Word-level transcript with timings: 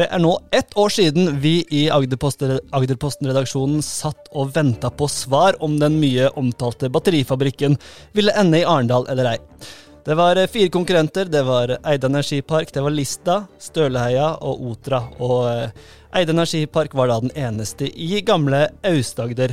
Det 0.00 0.06
er 0.08 0.20
nå 0.22 0.30
ett 0.56 0.70
år 0.80 0.88
siden 0.88 1.34
vi 1.42 1.58
i 1.76 1.80
Agderposten-redaksjonen 1.92 3.82
satt 3.84 4.30
og 4.32 4.54
venta 4.54 4.88
på 4.88 5.04
svar 5.12 5.58
om 5.60 5.74
den 5.76 5.98
mye 6.00 6.30
omtalte 6.40 6.88
batterifabrikken 6.88 7.74
ville 8.16 8.32
ende 8.40 8.62
i 8.62 8.64
Arendal 8.64 9.04
eller 9.12 9.34
ei. 9.34 9.36
Det 10.06 10.14
var 10.16 10.38
fire 10.48 10.72
konkurrenter. 10.72 11.28
Det 11.28 11.42
var 11.44 11.74
Eide 11.84 12.08
energipark, 12.08 12.72
det 12.72 12.80
var 12.80 12.94
Lista, 12.96 13.34
Støleheia 13.60 14.30
og 14.40 14.62
Otra. 14.70 15.02
Og 15.20 15.42
eh, 15.50 15.82
Eide 16.16 16.32
energipark 16.32 16.96
var 16.96 17.12
da 17.12 17.18
den 17.20 17.34
eneste 17.36 17.90
i 17.92 18.22
gamle 18.24 18.70
Aust-Agder. 18.80 19.52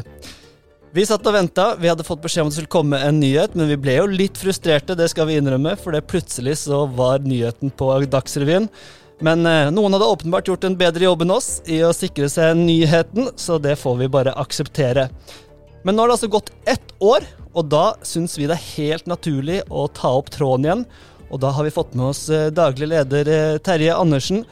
Vi 0.95 1.03
satt 1.09 1.27
og 1.27 1.35
venta. 1.35 1.73
Vi 1.75 1.91
hadde 1.91 2.07
fått 2.07 2.23
beskjed 2.23 2.45
om 2.45 2.53
at 2.53 2.55
det 2.55 2.61
skulle 2.61 2.75
komme 2.77 3.01
en 3.03 3.19
nyhet, 3.19 3.59
men 3.59 3.67
vi 3.67 3.81
ble 3.83 3.97
jo 3.99 4.07
litt 4.07 4.39
frustrerte, 4.39 4.95
det 4.95 5.09
skal 5.11 5.27
vi 5.27 5.35
innrømme, 5.41 5.75
for 5.75 5.91
det 5.91 6.07
plutselig 6.07 6.55
så 6.63 6.85
var 6.87 7.27
nyheten 7.27 7.75
på 7.75 7.91
Dagsrevyen. 8.07 8.71
Men 9.19 9.45
eh, 9.45 9.71
noen 9.73 9.95
hadde 9.95 10.05
åpenbart 10.05 10.47
gjort 10.47 10.67
en 10.67 10.77
bedre 10.77 11.07
jobb 11.07 11.23
enn 11.25 11.33
oss 11.33 11.49
i 11.65 11.79
å 11.85 11.93
sikre 11.95 12.29
seg 12.29 12.57
nyheten, 12.59 13.31
så 13.35 13.57
det 13.61 13.77
får 13.81 13.97
vi 14.03 14.11
bare 14.13 14.35
akseptere. 14.37 15.07
Men 15.81 15.97
nå 15.97 16.03
har 16.03 16.11
det 16.11 16.17
altså 16.19 16.29
gått 16.31 16.53
ett 16.69 16.93
år, 17.01 17.25
og 17.57 17.69
da 17.71 17.85
syns 18.05 18.37
vi 18.37 18.45
det 18.49 18.57
er 18.57 18.71
helt 18.77 19.07
naturlig 19.09 19.63
å 19.73 19.87
ta 19.89 20.13
opp 20.19 20.29
tråden 20.33 20.67
igjen. 20.67 20.87
Og 21.33 21.41
da 21.43 21.51
har 21.51 21.65
vi 21.65 21.73
fått 21.73 21.95
med 21.97 22.11
oss 22.11 22.27
eh, 22.29 22.49
daglig 22.53 22.91
leder 22.93 23.31
eh, 23.33 23.59
Terje 23.63 23.95
Andersen, 23.95 24.45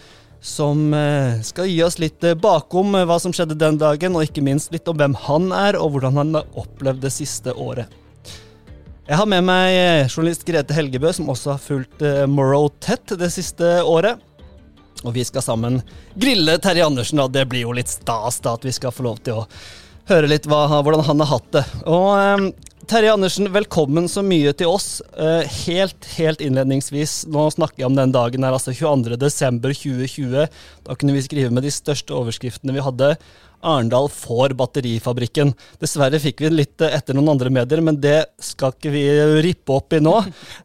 som 0.45 0.91
skal 1.41 1.65
gi 1.65 1.79
oss 1.81 1.95
litt 1.97 2.21
bakom 2.37 2.93
hva 2.93 3.15
som 3.17 3.31
skjedde 3.33 3.55
den 3.57 3.79
dagen, 3.81 4.13
og 4.13 4.27
ikke 4.27 4.43
minst 4.45 4.69
litt 4.69 4.85
om 4.85 4.99
hvem 4.99 5.15
han 5.23 5.47
er, 5.57 5.73
og 5.79 5.95
hvordan 5.95 6.19
han 6.19 6.37
har 6.37 6.59
opplevd 6.61 7.01
det 7.01 7.09
siste 7.15 7.55
året. 7.57 7.89
Jeg 9.07 9.17
har 9.17 9.25
med 9.31 9.41
meg 9.47 10.05
journalist 10.05 10.45
Grete 10.45 10.77
Helgebø, 10.77 11.09
som 11.17 11.31
også 11.33 11.55
har 11.55 11.63
fulgt 11.63 12.05
Morrow 12.29 12.69
tett 12.77 13.15
det 13.17 13.31
siste 13.33 13.79
året. 13.89 14.21
Og 15.05 15.13
vi 15.15 15.25
skal 15.27 15.45
sammen 15.45 15.81
grille 16.17 16.57
Terje 16.61 16.85
Andersen, 16.85 17.21
og 17.21 17.33
det 17.35 17.45
blir 17.51 17.65
jo 17.67 17.75
litt 17.77 17.91
stas 17.93 18.41
da 18.43 18.55
at 18.57 18.65
vi 18.65 18.73
skal 18.75 18.93
få 18.95 19.05
lov 19.05 19.21
til 19.25 19.43
å 19.43 19.47
høre 20.09 20.29
litt 20.29 20.45
hva, 20.49 20.67
hvordan 20.69 21.05
han 21.07 21.21
har 21.23 21.31
hatt 21.35 21.51
det. 21.55 21.65
Og 21.89 22.09
eh, 22.17 22.47
Terje 22.85 23.13
Andersen, 23.13 23.47
velkommen 23.49 24.05
så 24.11 24.21
mye 24.21 24.51
til 24.57 24.69
oss. 24.69 24.99
Eh, 25.17 25.47
helt, 25.65 26.05
helt 26.19 26.41
innledningsvis, 26.43 27.23
nå 27.33 27.47
snakker 27.55 27.81
jeg 27.81 27.87
om 27.89 27.97
den 27.97 28.13
dagen 28.13 28.45
her, 28.45 28.53
altså 28.53 28.75
22.12.2020. 28.77 30.45
Da 30.85 30.97
kunne 30.99 31.15
vi 31.15 31.23
skrive 31.25 31.53
med 31.53 31.65
de 31.65 31.73
største 31.73 32.13
overskriftene 32.13 32.75
vi 32.75 32.83
hadde. 32.85 33.15
Arendal 33.61 34.09
får 34.11 34.55
batterifabrikken. 34.59 35.53
Dessverre 35.81 36.19
fikk 36.21 36.43
vi 36.45 36.51
litt 36.53 36.81
eh, 36.83 36.95
etter 36.97 37.17
noen 37.17 37.33
andre 37.35 37.51
medier, 37.53 37.81
men 37.85 37.99
det 38.01 38.17
skal 38.41 38.75
ikke 38.75 38.93
vi 38.93 39.05
rippe 39.45 39.75
opp 39.75 39.95
i 39.95 40.01
nå. 40.03 40.15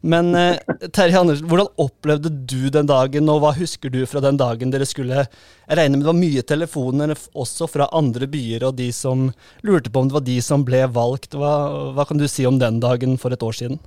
Men 0.03 0.33
eh, 0.39 0.59
Terje 0.89 1.21
Andersen, 1.21 1.49
hvordan 1.51 1.71
opplevde 1.81 2.33
du 2.33 2.71
den 2.73 2.91
dagen, 2.91 3.31
og 3.33 3.45
hva 3.45 3.55
husker 3.57 3.93
du 3.93 4.03
fra 4.11 4.23
den 4.25 4.41
dagen 4.41 4.73
dere 4.75 4.89
skulle 4.89 5.25
Jeg 5.25 5.79
regner 5.79 5.97
med 5.97 6.05
det 6.05 6.11
var 6.11 6.19
mye 6.19 6.43
telefoner 6.47 7.15
også 7.15 7.69
fra 7.71 7.91
andre 7.97 8.27
byer, 8.31 8.67
og 8.69 8.77
de 8.81 8.91
som 8.95 9.29
lurte 9.67 9.93
på 9.93 10.03
om 10.03 10.11
det 10.11 10.19
var 10.19 10.27
de 10.27 10.41
som 10.45 10.67
ble 10.67 10.83
valgt. 10.91 11.39
Hva, 11.39 11.55
hva 11.95 12.09
kan 12.09 12.19
du 12.21 12.27
si 12.29 12.47
om 12.49 12.59
den 12.59 12.83
dagen 12.83 13.17
for 13.21 13.33
et 13.35 13.47
år 13.47 13.57
siden? 13.57 13.81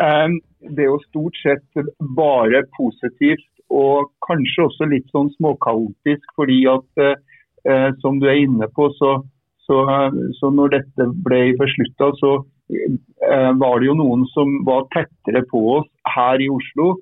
Um, 0.00 0.40
det 0.62 0.84
er 0.84 0.88
jo 0.88 1.00
stort 1.08 1.36
sett 1.42 1.82
bare 2.16 2.62
positivt 2.76 3.51
og 3.72 4.10
kanskje 4.26 4.66
også 4.66 4.88
litt 4.90 5.08
sånn 5.14 5.30
småkaotisk. 5.36 6.24
fordi 6.36 6.62
at 6.70 7.04
eh, 7.04 7.90
som 8.02 8.20
du 8.20 8.28
er 8.28 8.42
inne 8.44 8.68
på, 8.76 8.90
så, 8.98 9.16
så, 9.66 9.78
så 10.38 10.50
når 10.50 10.76
dette 10.76 11.08
ble 11.26 11.42
beslutta, 11.60 12.12
så 12.20 12.34
eh, 12.72 13.50
var 13.62 13.80
det 13.80 13.88
jo 13.90 13.98
noen 13.98 14.26
som 14.34 14.60
var 14.68 14.88
tettere 14.94 15.44
på 15.50 15.64
oss 15.78 15.88
her 16.16 16.42
i 16.42 16.50
Oslo, 16.52 16.96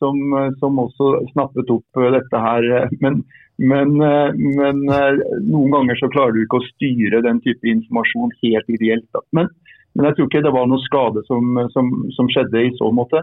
som, 0.00 0.18
som 0.60 0.78
også 0.82 1.12
snappet 1.32 1.70
opp 1.72 2.00
dette 2.12 2.40
her. 2.42 2.66
Men, 3.00 3.22
men, 3.56 3.94
men, 3.96 4.82
noen 4.84 5.70
ganger 5.72 5.96
så 5.96 6.10
klarer 6.12 6.36
du 6.36 6.42
ikke 6.42 6.60
å 6.60 6.66
styre 6.74 7.22
den 7.24 7.40
type 7.40 7.64
informasjon 7.70 8.34
helt 8.42 8.74
ideelt. 8.76 9.22
Men 9.32 9.48
men 9.96 10.10
jeg 10.10 10.16
tror 10.16 10.28
ikke 10.28 10.44
det 10.44 10.52
var 10.52 10.68
noe 10.68 10.84
skade 10.84 11.22
som, 11.24 11.56
som, 11.72 11.88
som, 12.12 12.28
skjedde 12.32 12.66
i 12.66 12.72
så 12.76 12.90
måte. 12.92 13.22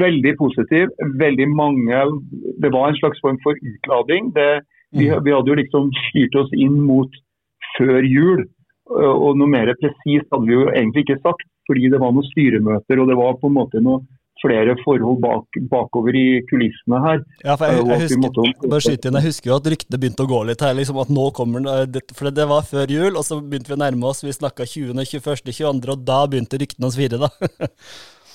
Veldig 0.00 0.32
positiv. 0.40 0.88
veldig 1.20 1.48
mange, 1.52 2.02
Det 2.62 2.72
var 2.72 2.88
en 2.88 2.98
slags 3.00 3.20
form 3.20 3.38
for 3.44 3.58
utlading. 3.60 4.32
Det, 4.32 4.64
vi, 4.96 5.10
mm. 5.10 5.24
vi, 5.26 5.34
hadde 5.36 5.52
jo 5.52 5.58
liksom 5.60 5.90
styrt 6.08 6.38
oss 6.40 6.52
inn 6.56 6.78
mot 6.88 7.12
før 7.76 8.00
jul. 8.08 8.46
Og 8.88 9.36
noe 9.36 9.50
mer 9.50 9.74
presist 9.82 10.30
hadde 10.32 10.48
vi 10.48 10.56
jo 10.56 10.70
egentlig 10.70 11.04
ikke 11.04 11.20
sagt, 11.20 11.44
fordi 11.68 11.90
det 11.92 12.00
var 12.00 12.14
noen 12.14 12.28
styremøter 12.30 13.02
og 13.02 13.10
det 13.10 13.18
var 13.18 13.36
på 13.40 13.50
en 13.50 13.58
måte 13.58 13.82
noe 13.82 14.04
flere 14.46 14.76
forhold 14.82 15.20
bak, 15.22 15.58
bakover 15.70 16.16
i 16.16 16.26
kulissene 16.50 17.00
her. 17.04 17.22
Ja, 17.42 17.56
for 17.58 17.68
jeg, 17.68 17.82
jeg, 17.82 18.02
husker, 18.04 18.20
måtte... 18.22 18.44
jeg, 18.46 19.24
husker, 19.26 19.50
jo 19.50 19.56
at 19.58 19.70
ryktene 19.74 20.00
begynte 20.02 20.26
å 20.26 20.30
gå 20.30 20.42
litt 20.48 20.62
her. 20.64 20.76
Liksom, 20.78 21.00
at 21.02 21.12
nå 21.12 21.28
kommer 21.36 21.66
For 22.16 22.30
det 22.34 22.46
var 22.50 22.66
før 22.68 22.92
jul, 22.92 23.14
og 23.14 23.24
så 23.26 23.40
begynte 23.40 23.72
vi 23.72 23.78
å 23.78 23.82
nærme 23.82 24.10
oss. 24.10 24.22
Vi 24.24 24.34
snakka 24.34 24.68
20., 24.68 24.94
21., 25.02 25.50
22., 25.50 25.96
og 25.96 26.06
da 26.06 26.20
begynte 26.30 26.60
ryktene 26.62 26.90
å 26.90 26.94
svire, 26.94 27.20
da. 27.20 27.30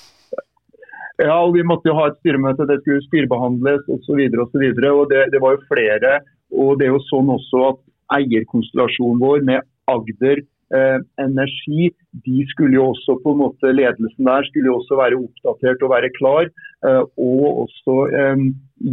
ja, 1.26 1.36
og 1.38 1.56
vi 1.56 1.66
måtte 1.66 1.90
jo 1.90 1.96
ha 1.98 2.10
et 2.10 2.20
styremøte, 2.20 2.68
det 2.68 2.82
skulle 2.82 3.04
styrebehandles 3.08 3.88
osv. 3.96 4.22
osv. 4.46 4.68
Det, 5.12 5.26
det 5.32 5.42
var 5.42 5.56
jo 5.56 5.66
flere. 5.72 6.18
Og 6.52 6.76
det 6.78 6.88
er 6.88 6.94
jo 6.94 7.04
sånn 7.08 7.32
også 7.32 7.66
at 7.70 7.82
eierkonstellasjonen 8.20 9.22
vår 9.22 9.46
med 9.48 9.68
Agder 9.90 10.44
eh, 10.76 10.98
energi, 11.20 11.90
de 12.26 12.44
skulle 12.50 12.76
jo 12.78 12.88
også 12.92 13.18
på 13.22 13.34
en 13.34 13.40
måte, 13.44 13.72
Ledelsen 13.72 14.28
der 14.28 14.46
skulle 14.48 14.70
jo 14.70 14.78
også 14.80 14.98
være 15.00 15.20
oppdatert 15.20 15.84
og 15.86 15.92
være 15.94 16.12
klar. 16.18 16.50
Eh, 16.86 17.02
og 17.28 17.46
også 17.64 17.96
eh, 18.18 18.44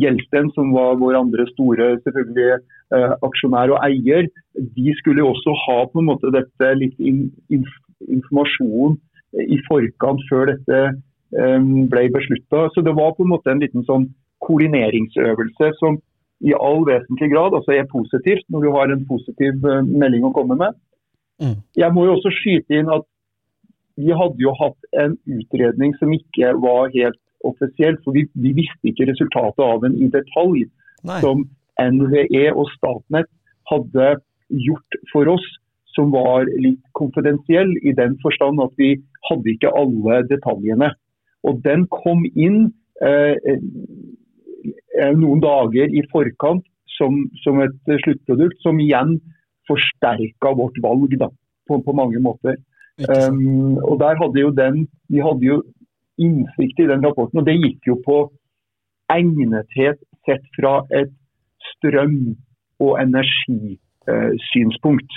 Gjelsten, 0.01 0.51
som 0.55 0.73
var 0.75 0.99
vår 1.01 1.17
andre 1.23 1.47
store 1.53 1.91
selvfølgelig 2.05 2.49
eh, 2.53 3.13
aksjonær 3.25 3.75
og 3.75 3.83
eier, 3.87 4.29
de 4.77 4.95
skulle 5.01 5.23
jo 5.23 5.33
også 5.33 5.55
ha 5.65 5.79
på 5.89 6.01
en 6.01 6.09
måte 6.11 6.33
dette 6.35 6.73
litt 6.77 6.97
in, 6.99 7.27
inf, 7.49 7.71
informasjon 8.07 8.99
i 9.39 9.59
forkant 9.67 10.21
før 10.29 10.53
dette 10.53 10.81
eh, 10.89 11.71
ble 11.93 12.05
beslutta. 12.13 12.67
Så 12.73 12.85
det 12.85 12.95
var 12.97 13.15
på 13.17 13.25
en 13.25 13.33
måte 13.33 13.53
en 13.53 13.63
liten 13.63 13.85
sånn 13.89 14.09
koordineringsøvelse 14.45 15.73
som 15.81 15.99
i 16.39 16.53
all 16.55 16.85
vesentlig 16.87 17.33
grad 17.33 17.55
altså 17.57 17.75
er 17.75 17.89
positivt 17.91 18.45
når 18.53 18.63
du 18.63 18.69
har 18.75 18.93
en 18.93 19.03
positiv 19.09 19.65
eh, 19.67 19.81
melding 19.89 20.27
å 20.27 20.33
komme 20.35 20.57
med. 20.59 20.77
Mm. 21.39 21.57
Jeg 21.79 21.95
må 21.95 22.05
jo 22.05 22.17
også 22.17 22.31
skyte 22.35 22.79
inn 22.79 22.91
at 22.91 23.07
vi 23.99 24.15
hadde 24.15 24.39
jo 24.39 24.53
hatt 24.55 24.99
en 25.03 25.15
utredning 25.27 25.95
som 25.99 26.11
ikke 26.15 26.53
var 26.63 26.91
helt 26.95 27.19
offisiell, 27.47 27.97
for 28.03 28.15
vi, 28.15 28.25
vi 28.35 28.53
visste 28.57 28.91
ikke 28.91 29.07
resultatet 29.09 29.63
av 29.63 29.81
den 29.83 29.97
i 29.99 30.09
detalj. 30.11 30.65
Nei. 31.07 31.19
Som 31.23 31.45
NVE 31.79 32.49
og 32.51 32.67
Statnett 32.75 33.29
hadde 33.71 34.13
gjort 34.49 34.99
for 35.11 35.31
oss, 35.35 35.45
som 35.95 36.11
var 36.13 36.47
litt 36.61 36.81
konfidensiell 36.97 37.71
i 37.83 37.93
den 37.95 38.17
forstand 38.23 38.61
at 38.63 38.75
vi 38.79 38.93
hadde 39.29 39.53
ikke 39.53 39.71
alle 39.75 40.21
detaljene. 40.29 40.91
Og 41.47 41.61
den 41.65 41.85
kom 41.91 42.25
inn 42.35 42.69
eh, 43.03 43.35
eh 43.39 45.15
noen 45.15 45.39
dager 45.39 45.87
i 45.95 46.01
forkant 46.11 46.65
som, 46.97 47.21
som 47.43 47.61
et 47.63 47.91
sluttprodukt, 48.03 48.57
som 48.59 48.79
igjen 48.83 49.15
forsterka 49.69 50.49
vårt 50.57 50.77
valg 50.83 51.11
da, 51.21 51.29
på, 51.69 51.73
på 51.85 51.91
mange 51.95 52.19
måter. 52.23 52.55
Um, 52.99 53.77
og 53.79 53.95
der 54.01 54.15
hadde 54.19 54.39
jo 54.41 54.49
den, 54.51 54.87
Vi 55.07 55.19
hadde 55.23 55.45
jo 55.45 55.63
innsikt 56.19 56.79
i 56.83 56.87
den 56.89 57.05
rapporten, 57.05 57.39
og 57.39 57.45
det 57.47 57.55
gikk 57.55 57.87
jo 57.87 57.95
på 58.03 58.31
egnethet 59.13 59.99
sett 60.27 60.43
fra 60.57 60.83
et 60.91 61.13
strøm- 61.71 62.35
og 62.83 62.99
energisynspunkt. 62.99 65.11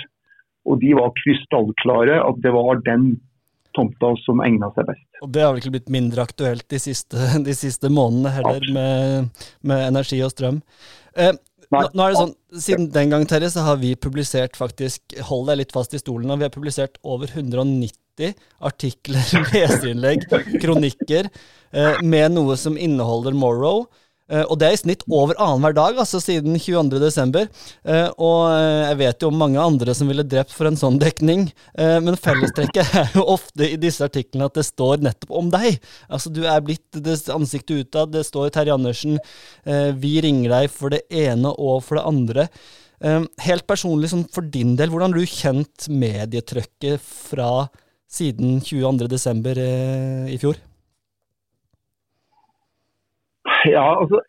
Og 0.63 0.79
de 0.79 0.95
var 0.95 1.11
krystallklare 1.19 2.23
at 2.23 2.35
det 2.43 2.51
var 2.55 2.79
den 2.87 3.19
tomta 3.75 4.13
som 4.23 4.41
egna 4.45 4.69
seg 4.75 4.87
best. 4.91 5.07
Og 5.25 5.31
Det 5.33 5.43
har 5.43 5.51
vel 5.51 5.63
ikke 5.63 5.75
blitt 5.77 5.93
mindre 5.93 6.23
aktuelt 6.23 6.67
de 6.71 6.79
siste, 6.81 7.17
de 7.47 7.55
siste 7.57 7.91
månedene 7.91 8.33
heller, 8.37 8.67
med, 8.75 9.41
med, 9.61 9.87
energi 9.89 10.21
og 10.23 10.33
strøm. 10.33 10.61
Eh, 11.17 11.33
nå, 11.73 11.81
nå, 11.93 12.05
er 12.05 12.13
det 12.13 12.21
sånn, 12.21 12.35
Siden 12.63 12.87
den 12.93 13.13
gang 13.13 13.25
Terje, 13.29 13.49
så 13.53 13.65
har 13.65 13.81
vi 13.81 13.95
publisert 13.97 14.57
faktisk, 14.59 15.15
hold 15.29 15.49
deg 15.49 15.63
litt 15.63 15.75
fast 15.75 15.95
i 15.97 16.01
stolen, 16.01 16.31
og 16.31 16.41
vi 16.41 16.47
har 16.47 16.53
publisert 16.53 16.99
over 17.01 17.31
190 17.31 18.35
artikler, 18.63 19.33
leserinnlegg, 19.53 20.27
kronikker, 20.61 21.31
eh, 21.73 22.01
med 22.05 22.35
noe 22.37 22.57
som 22.61 22.77
inneholder 22.77 23.35
Morrow. 23.37 23.87
Uh, 24.33 24.43
og 24.47 24.57
det 24.59 24.67
er 24.67 24.75
i 24.75 24.79
snitt 24.81 25.03
over 25.05 25.37
annenhver 25.37 25.75
dag, 25.77 25.99
altså 26.01 26.21
siden 26.23 26.57
22.12. 26.57 27.49
Uh, 27.85 28.09
og 28.17 28.39
uh, 28.49 28.83
jeg 28.89 28.99
vet 29.03 29.23
jo 29.25 29.29
om 29.29 29.37
mange 29.37 29.61
andre 29.61 29.95
som 29.97 30.09
ville 30.09 30.25
drept 30.25 30.55
for 30.55 30.69
en 30.69 30.79
sånn 30.79 30.97
dekning, 31.01 31.45
men 31.77 32.17
fellestrekket 32.19 32.93
er 33.01 33.15
jo 33.17 33.25
ofte 33.33 33.67
i 33.67 33.77
disse 33.79 34.03
artiklene 34.05 34.47
at 34.47 34.57
det 34.57 34.65
står 34.67 35.03
nettopp 35.05 35.33
om 35.37 35.49
deg. 35.53 35.77
Altså 36.07 36.31
Du 36.33 36.43
er 36.49 36.63
blitt 36.65 36.85
det 36.95 37.17
ansiktet 37.33 37.85
utad, 37.85 38.13
det 38.13 38.25
står 38.27 38.51
Terje 38.53 38.73
Andersen, 38.75 39.19
vi 39.99 40.13
ringer 40.23 40.53
deg 40.53 40.71
for 40.73 40.93
det 40.93 41.03
ene 41.09 41.51
og 41.53 41.83
for 41.85 41.99
det 41.99 42.05
andre. 42.09 42.47
helt 43.45 43.65
personlig, 43.67 44.11
sånn 44.11 44.27
for 44.31 44.45
din 44.47 44.75
del, 44.79 44.91
hvordan 44.93 45.13
har 45.13 45.19
du 45.19 45.29
kjent 45.29 45.89
medietrykket 45.91 47.01
fra 47.03 47.67
siden 48.13 48.61
22.12. 48.61 49.57
Uh, 49.57 50.29
i 50.33 50.37
fjor? 50.41 50.59
Ja, 53.71 53.85
altså 54.01 54.19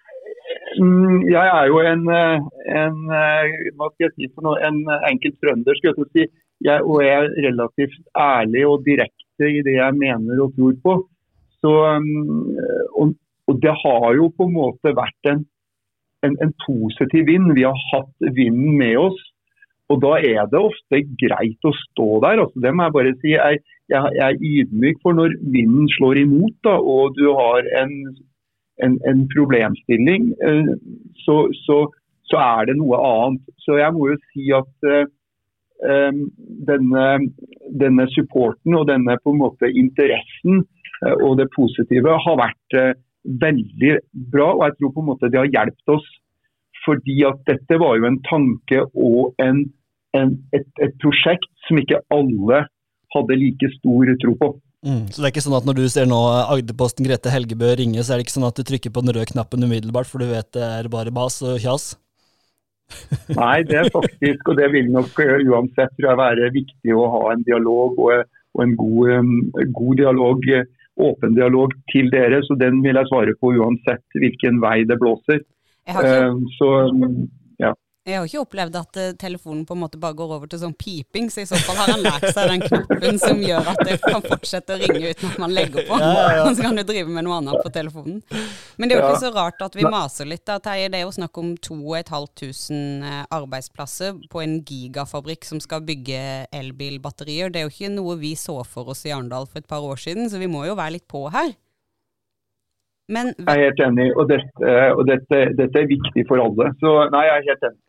mm, 0.78 1.24
jeg 1.30 1.46
er 1.58 1.66
jo 1.70 1.80
en, 1.82 2.04
en, 2.80 2.98
hva 3.76 3.88
skal 3.90 4.06
jeg 4.06 4.14
si 4.14 4.28
for 4.34 4.46
noe, 4.46 4.60
en 4.62 4.84
enkelt 5.10 5.40
trønder. 5.42 5.78
skal 5.78 5.94
jeg 5.94 6.10
si. 6.12 6.26
Jeg, 6.64 6.84
og 6.86 7.02
jeg 7.02 7.16
er 7.18 7.34
relativt 7.48 7.98
ærlig 8.16 8.62
og 8.68 8.84
direkte 8.86 9.50
i 9.50 9.64
det 9.66 9.74
jeg 9.74 9.98
mener 9.98 10.44
og 10.44 10.54
tror 10.56 10.76
på. 10.84 10.94
Så, 11.64 11.72
mm, 12.04 12.56
og, 13.00 13.14
og 13.50 13.60
det 13.64 13.74
har 13.82 14.08
jo 14.20 14.30
på 14.36 14.48
en 14.48 14.56
måte 14.56 14.94
vært 14.96 15.30
en, 15.32 15.44
en, 16.26 16.36
en 16.44 16.52
positiv 16.66 17.26
vind. 17.28 17.54
Vi 17.58 17.66
har 17.66 17.86
hatt 17.92 18.34
vinden 18.36 18.76
med 18.80 18.98
oss. 19.08 19.22
Og 19.92 20.00
da 20.00 20.14
er 20.16 20.46
det 20.48 20.60
ofte 20.60 21.02
greit 21.20 21.66
å 21.68 21.72
stå 21.76 22.08
der. 22.24 22.40
Altså, 22.44 22.60
det 22.64 22.72
må 22.72 22.86
jeg 22.86 22.96
bare 22.96 23.16
si. 23.18 23.34
Jeg, 23.34 23.60
jeg, 23.92 24.12
jeg 24.16 24.24
er 24.30 24.46
ydmyk 24.52 25.02
for 25.04 25.16
når 25.16 25.36
vinden 25.52 25.90
slår 25.98 26.22
imot 26.22 26.56
da, 26.64 26.78
og 26.78 27.18
du 27.18 27.26
har 27.36 27.68
en, 27.82 27.92
en, 28.82 28.96
en 29.06 29.26
problemstilling, 29.34 30.32
eh, 30.42 30.72
så, 31.24 31.36
så, 31.64 31.78
så, 32.30 32.40
er 32.40 32.70
det 32.70 32.78
noe 32.80 32.98
annet. 32.98 33.54
Så 33.62 33.78
jeg 33.78 33.94
må 33.94 34.08
jo 34.10 34.18
si 34.32 34.48
at 34.56 34.88
uh, 34.88 35.06
denne, 36.70 37.06
denne, 37.82 38.08
supporten 38.14 38.76
og 38.78 38.88
denne 38.90 39.18
på 39.22 39.34
en 39.34 39.42
måte 39.42 39.70
interessen 39.70 40.64
uh, 41.04 41.16
og 41.20 41.38
det 41.40 41.50
positive 41.54 42.18
har 42.26 42.40
vært 42.40 42.78
uh, 42.80 42.92
veldig 43.40 43.96
bra. 44.34 44.50
Og 44.56 44.66
jeg 44.66 44.78
tror 44.78 44.94
på 44.94 45.04
en 45.04 45.10
måte 45.12 45.30
det 45.32 45.42
har 45.42 45.52
hjulpet 45.52 45.96
oss 45.98 46.12
fordi 46.84 47.22
at 47.24 47.38
dette 47.48 47.78
var 47.80 47.96
jo 47.96 48.04
en 48.08 48.20
tanke 48.28 48.82
og 48.92 49.34
en, 49.40 49.62
en, 50.18 50.34
et, 50.52 50.66
et, 50.84 50.92
prosjekt 51.00 51.48
som 51.64 51.80
ikke 51.80 52.02
alle 52.12 52.64
hadde 53.14 53.38
like 53.40 53.70
stor 53.78 54.10
tro 54.20 54.34
på. 54.42 54.50
Mm, 54.84 55.04
så 55.08 55.22
det 55.22 55.26
er 55.26 55.32
ikke 55.32 55.42
sånn 55.46 55.56
at 55.56 55.66
når 55.68 55.78
du 55.78 55.84
ser 55.88 56.08
nå 56.08 56.20
Agderposten 56.44 57.06
Grete 57.06 57.32
Helgebø 57.32 57.70
ringe, 57.80 58.02
så 58.04 58.14
er 58.14 58.20
det 58.20 58.26
ikke 58.26 58.36
sånn 58.36 58.48
at 58.50 58.58
du 58.58 58.66
trykker 58.68 58.92
på 58.92 59.00
den 59.04 59.14
røde 59.16 59.30
knappen 59.30 59.64
umiddelbart, 59.64 60.08
for 60.10 60.20
du 60.20 60.28
vet 60.28 60.50
det 60.56 60.64
er 60.64 60.90
bare 60.92 61.14
bas 61.14 61.38
og 61.40 61.56
kjas? 61.62 61.94
Nei, 63.40 63.62
det 63.64 63.78
er 63.80 63.92
faktisk, 63.94 64.44
og 64.50 64.58
det 64.60 64.68
vil 64.74 64.90
nok 64.92 65.20
eh, 65.24 65.38
uansett 65.48 65.94
tror 65.96 66.10
jeg, 66.10 66.20
være 66.20 66.50
viktig 66.52 66.96
å 66.96 67.06
ha 67.14 67.22
en 67.32 67.44
dialog 67.48 67.96
og, 67.96 68.26
og 68.54 68.64
en 68.64 68.74
god, 68.76 69.14
um, 69.22 69.32
god 69.78 70.02
dialog, 70.02 70.44
åpen 71.08 71.38
dialog 71.38 71.72
til 71.90 72.12
dere. 72.12 72.42
Så 72.44 72.58
den 72.60 72.82
vil 72.84 73.00
jeg 73.00 73.08
svare 73.08 73.34
på 73.40 73.54
uansett 73.56 74.20
hvilken 74.20 74.60
vei 74.62 74.82
det 74.90 75.00
blåser. 75.00 75.40
Jeg 75.88 75.96
har 75.96 76.10
ikke, 76.10 76.28
uh, 76.28 76.52
så, 76.58 76.70
ja. 76.92 77.10
Jeg 78.04 78.18
har 78.18 78.26
ikke 78.28 78.40
opplevd 78.42 78.74
at 78.76 78.98
uh, 79.00 79.12
telefonen 79.16 79.62
på 79.64 79.72
en 79.72 79.80
måte 79.80 79.98
bare 80.00 80.16
går 80.18 80.32
over 80.36 80.48
til 80.50 80.60
sånn 80.60 80.74
piping, 80.76 81.30
så 81.32 81.40
i 81.40 81.46
så 81.48 81.56
fall 81.64 81.78
har 81.78 81.94
han 81.94 82.02
lært 82.04 82.26
seg 82.36 82.50
den 82.50 82.64
knappen 82.66 83.20
som 83.22 83.40
gjør 83.40 83.70
at 83.72 83.80
det 83.88 83.94
kan 84.02 84.20
fortsette 84.26 84.76
å 84.76 84.80
ringe 84.82 85.12
uten 85.14 85.30
at 85.30 85.38
man 85.40 85.54
legger 85.56 85.86
på. 85.88 86.00
Ja, 86.04 86.24
ja. 86.36 86.42
Og 86.44 86.58
så 86.58 86.66
kan 86.66 86.76
du 86.76 86.82
drive 86.84 87.08
med 87.08 87.24
noe 87.24 87.38
annet 87.40 87.64
på 87.64 87.70
telefonen. 87.72 88.20
Men 88.76 88.90
det 88.90 88.96
er 88.96 89.00
jo 89.00 89.08
ikke 89.08 89.22
så 89.22 89.30
rart 89.32 89.62
at 89.64 89.76
vi 89.78 89.86
maser 89.88 90.28
litt. 90.28 90.44
da, 90.44 90.58
Terje. 90.62 90.90
Det 90.92 91.00
er 91.00 91.06
jo 91.06 91.14
snakk 91.16 91.38
om 91.40 91.54
2500 91.64 93.08
eh, 93.08 93.22
arbeidsplasser 93.32 94.18
på 94.30 94.42
en 94.42 94.58
gigafabrikk 94.68 95.48
som 95.48 95.62
skal 95.64 95.84
bygge 95.86 96.20
elbilbatterier. 96.54 97.52
Det 97.54 97.62
er 97.62 97.68
jo 97.68 97.72
ikke 97.72 97.92
noe 97.94 98.18
vi 98.20 98.34
så 98.38 98.58
for 98.68 98.92
oss 98.92 99.06
i 99.08 99.14
Arendal 99.14 99.48
for 99.48 99.62
et 99.62 99.70
par 99.70 99.86
år 99.86 100.02
siden, 100.02 100.28
så 100.28 100.42
vi 100.42 100.50
må 100.50 100.66
jo 100.68 100.76
være 100.76 100.98
litt 100.98 101.08
på 101.08 101.24
her. 101.32 101.54
Men, 103.08 103.32
jeg 103.36 103.48
er 103.48 103.64
helt 103.68 103.82
enig, 103.84 104.10
og, 104.16 104.28
dette, 104.28 104.76
og 104.92 105.02
dette, 105.08 105.40
dette, 105.56 105.80
er 105.80 105.90
viktig 105.90 106.24
for 106.28 106.40
alle. 106.40 106.70
Så 106.80 106.92
nei, 107.12 107.24
jeg 107.30 107.40
er 107.40 107.48
helt 107.50 107.66
enig. 107.70 107.83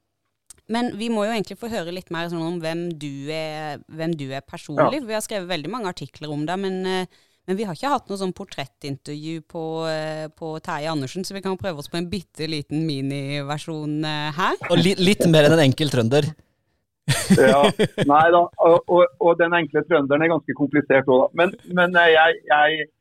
Men 0.71 0.91
vi 0.97 1.11
må 1.13 1.27
jo 1.27 1.33
egentlig 1.35 1.59
få 1.61 1.69
høre 1.69 1.93
litt 1.93 2.09
mer 2.13 2.29
sånn 2.31 2.43
om 2.45 2.57
hvem 2.61 2.87
du 2.97 3.29
er, 3.33 3.81
hvem 3.85 4.15
du 4.17 4.25
er 4.31 4.45
personlig. 4.45 5.01
Ja. 5.01 5.07
Vi 5.11 5.17
har 5.17 5.23
skrevet 5.25 5.51
veldig 5.51 5.71
mange 5.71 5.91
artikler 5.91 6.33
om 6.33 6.45
deg, 6.47 6.57
men, 6.61 6.79
eh, 6.89 7.11
men, 7.45 7.59
vi 7.59 7.67
har 7.67 7.77
ikke 7.77 7.91
hatt 7.91 8.09
noe 8.09 8.17
sånn 8.17 8.33
portrettintervju 8.33 9.43
på, 9.51 9.65
eh, 9.91 10.25
på 10.33 10.55
Terje 10.65 10.89
Andersen, 10.89 11.27
så 11.27 11.37
vi 11.37 11.43
kan 11.45 11.59
prøve 11.61 11.83
oss 11.83 11.91
på 11.91 11.99
en 12.01 12.09
bitte 12.09 12.49
liten 12.49 12.87
miniversjon 12.87 14.01
eh, 14.09 14.31
her. 14.39 14.57
Og 14.71 14.81
li, 14.81 14.95
litt 14.97 15.21
mer 15.29 15.45
enn 15.45 15.59
en 15.59 15.67
enkel 15.67 15.93
trønder. 15.93 16.31
ja, 17.37 17.61
nei 18.15 18.25
da, 18.33 18.41
og, 18.65 18.79
og, 18.89 19.05
og, 19.21 19.31
den 19.37 19.53
enkle 19.53 19.85
trønderen 19.85 20.25
er 20.25 20.33
ganske 20.33 20.57
komplisert 20.57 21.05
òg, 21.05 21.29
men, 21.37 21.53
men 21.77 21.93
jeg, 21.93 22.41
jeg 22.49 22.91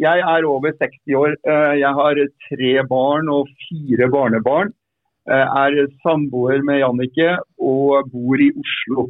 jeg 0.00 0.22
er 0.24 0.46
over 0.48 0.72
60 0.72 1.14
år. 1.14 1.34
Jeg 1.78 1.94
har 1.94 2.20
tre 2.48 2.70
barn 2.88 3.28
og 3.30 3.50
fire 3.60 4.08
barnebarn. 4.10 4.72
Eh, 5.30 5.56
er 5.64 5.86
samboer 6.02 6.64
med 6.66 6.80
Jannicke 6.80 7.36
og 7.62 8.08
bor 8.10 8.40
i 8.42 8.50
Oslo. 8.58 9.06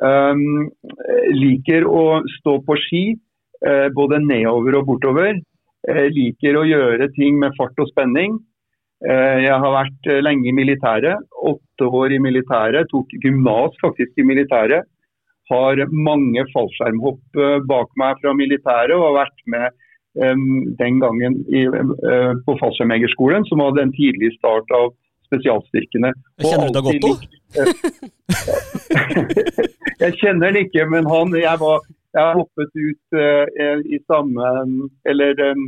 Um, 0.00 0.68
liker 1.36 1.84
å 1.88 2.20
stå 2.38 2.58
på 2.64 2.76
ski, 2.86 3.02
uh, 3.64 3.88
både 3.96 4.20
nedover 4.24 4.78
og 4.78 4.86
bortover. 4.88 5.40
Uh, 5.88 6.06
liker 6.12 6.56
å 6.60 6.66
gjøre 6.68 7.08
ting 7.16 7.40
med 7.40 7.56
fart 7.56 7.80
og 7.80 7.88
spenning. 7.92 8.36
Uh, 9.00 9.40
jeg 9.40 9.56
har 9.64 9.76
vært 9.76 10.10
lenge 10.24 10.48
i 10.48 10.56
militæret. 10.56 11.24
Åtte 11.40 11.88
år 11.88 12.16
i 12.16 12.20
militæret. 12.20 12.88
Tok 12.92 13.12
gymnas 13.24 13.76
faktisk 13.80 14.20
i 14.20 14.28
militæret. 14.28 14.88
Har 15.50 15.80
mange 15.90 16.44
fallskjermhopp 16.52 17.40
bak 17.66 17.88
meg 17.98 18.20
fra 18.20 18.36
militæret 18.38 18.94
og 18.94 19.08
har 19.08 19.16
vært 19.24 19.40
med 19.50 19.80
den 20.78 21.00
gangen 21.02 21.40
i, 21.50 21.64
på 22.46 22.54
Fallskjermjegerskolen, 22.60 23.42
som 23.48 23.62
hadde 23.62 23.82
en 23.82 23.92
tidlig 23.96 24.30
start 24.36 24.70
av 24.78 24.92
spesialstyrkene. 25.30 26.12
Kjenner 26.42 26.68
du 26.68 26.74
deg 26.76 26.84
godt, 26.88 27.02
da? 27.06 27.12
jeg 30.04 30.18
kjenner 30.20 30.50
den 30.50 30.60
ikke, 30.64 30.84
men 30.90 31.08
han 31.10 31.32
Jeg, 31.34 31.56
var, 31.58 31.82
jeg 32.14 32.36
hoppet 32.38 32.70
ut 32.78 33.16
uh, 33.18 33.80
i 33.82 33.98
samme 34.06 34.50
Eller 35.10 35.34
um, 35.50 35.64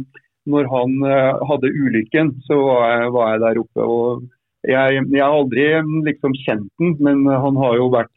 når 0.46 0.68
han 0.70 0.94
uh, 1.06 1.42
hadde 1.50 1.70
ulykken, 1.70 2.32
så 2.46 2.58
var 2.58 2.86
jeg, 2.90 3.10
var 3.14 3.32
jeg, 3.32 3.42
der 3.44 3.60
oppe. 3.62 3.80
og 3.82 4.24
jeg, 4.66 5.02
jeg 5.10 5.22
har 5.22 5.34
aldri 5.34 5.66
liksom 6.06 6.34
kjent 6.42 6.70
den, 6.82 6.96
men 7.02 7.26
han 7.30 7.58
har 7.62 7.76
jo 7.78 7.86
vært 7.94 8.10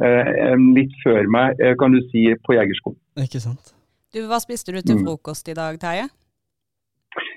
uh, 0.00 0.56
litt 0.76 0.94
før 1.04 1.28
meg, 1.32 1.60
kan 1.80 1.92
du 1.92 2.00
si, 2.08 2.30
på 2.48 2.56
jegerskolen. 2.56 3.00
Ikke 3.20 3.44
sant. 3.44 3.74
Du, 4.12 4.22
Hva 4.30 4.40
spiste 4.40 4.72
du 4.72 4.80
til 4.80 4.96
mm. 4.96 5.04
frokost 5.04 5.52
i 5.52 5.56
dag, 5.56 5.76
Terje? 5.80 6.08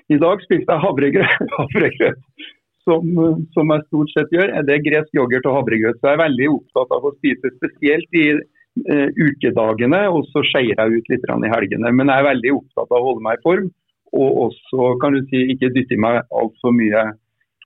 I 0.08 0.16
dag 0.20 0.40
spiste 0.44 0.72
jeg 0.72 0.82
havregrøt 0.86 2.24
som, 2.90 3.10
som, 3.54 3.74
jeg 3.74 3.86
stort 3.86 4.14
sett 4.14 4.34
gjør. 4.34 4.52
er 4.58 4.66
Det 4.66 4.80
gresk 4.86 5.14
yoghurt 5.16 5.46
og 5.46 5.60
havregrøt. 5.60 6.00
Så 6.00 6.10
jeg 6.10 6.18
er 6.18 6.24
veldig 6.24 6.48
opptatt 6.56 6.96
av 6.96 7.06
å 7.06 7.14
spise 7.18 7.52
spesielt 7.54 8.18
i 8.18 8.26
uh, 8.34 9.08
ukedagene, 9.14 10.02
og 10.10 10.26
så 10.32 10.44
skeier 10.50 10.74
jeg 10.74 10.98
ut 10.98 11.12
litt 11.14 11.30
i 11.30 11.54
helgene. 11.54 11.94
Men 11.94 12.12
jeg 12.12 12.24
er 12.24 12.30
veldig 12.32 12.56
opptatt 12.58 12.90
av 12.90 12.98
å 12.98 13.08
holde 13.10 13.26
meg 13.26 13.38
i 13.38 13.44
form, 13.46 13.72
og 14.20 14.44
også 14.48 14.94
kan 15.02 15.14
du 15.14 15.22
si, 15.30 15.46
ikke 15.54 15.70
dytte 15.74 15.94
i 15.94 16.02
meg 16.02 16.22
altfor 16.34 16.74
mye 16.74 17.10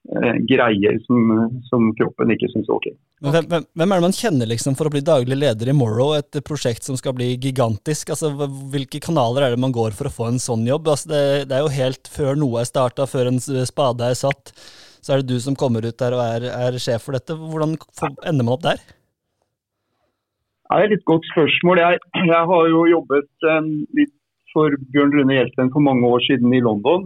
Eh, 0.04 0.34
greier 0.44 0.98
som, 1.06 1.30
som, 1.64 1.86
kroppen 1.96 2.28
ikke 2.34 2.50
syns 2.52 2.66
er 2.68 2.74
ok. 2.74 2.88
Hvem, 3.24 3.46
hvem, 3.48 3.62
hvem, 3.72 3.92
er 3.94 4.00
det 4.02 4.04
man 4.04 4.12
kjenner 4.12 4.48
liksom 4.50 4.74
for 4.76 4.90
å 4.90 4.92
bli 4.92 5.00
daglig 5.00 5.38
leder 5.38 5.70
i 5.72 5.74
Morrow, 5.76 6.10
et 6.12 6.36
prosjekt 6.44 6.84
som 6.84 6.98
skal 7.00 7.14
bli 7.16 7.30
gigantisk? 7.40 8.12
Altså, 8.12 8.28
hvilke 8.74 9.00
kanaler 9.00 9.46
er 9.46 9.54
det 9.54 9.62
man 9.64 9.72
går 9.72 9.96
for 9.96 10.10
å 10.10 10.12
få 10.12 10.26
en 10.28 10.42
sånn 10.42 10.66
jobb? 10.68 10.90
Altså, 10.92 11.08
det, 11.08 11.22
det, 11.48 11.56
er 11.56 11.64
jo 11.64 11.72
helt 11.72 12.10
før 12.12 12.36
noe 12.36 12.60
er 12.60 12.68
starta, 12.68 13.08
før 13.08 13.32
en 13.32 13.40
spade 13.40 14.10
er 14.12 14.20
satt, 14.20 14.52
så 15.04 15.12
er 15.12 15.22
det 15.22 15.34
du 15.34 15.40
som 15.42 15.56
kommer 15.58 15.84
ut 15.84 15.98
der 16.00 16.16
og 16.16 16.22
er, 16.24 16.46
er 16.48 16.78
sjef 16.80 17.04
for 17.04 17.16
dette. 17.16 17.36
Hvordan 17.36 17.76
ender 18.24 18.44
man 18.44 18.54
opp 18.56 18.64
der? 18.64 18.80
Det 20.64 20.78
er 20.78 20.86
et 20.86 20.94
litt 20.94 21.04
godt 21.06 21.26
spørsmål. 21.28 21.80
Jeg, 21.82 21.98
jeg 22.32 22.46
har 22.50 22.68
jo 22.72 22.86
jobbet 22.88 23.48
um, 23.52 23.68
litt 23.98 24.14
for 24.54 24.72
Bjørn 24.94 25.12
Rune 25.12 25.36
Hjelsten 25.36 25.68
for 25.74 25.84
mange 25.84 26.08
år 26.08 26.24
siden 26.24 26.54
i 26.56 26.62
London. 26.64 27.04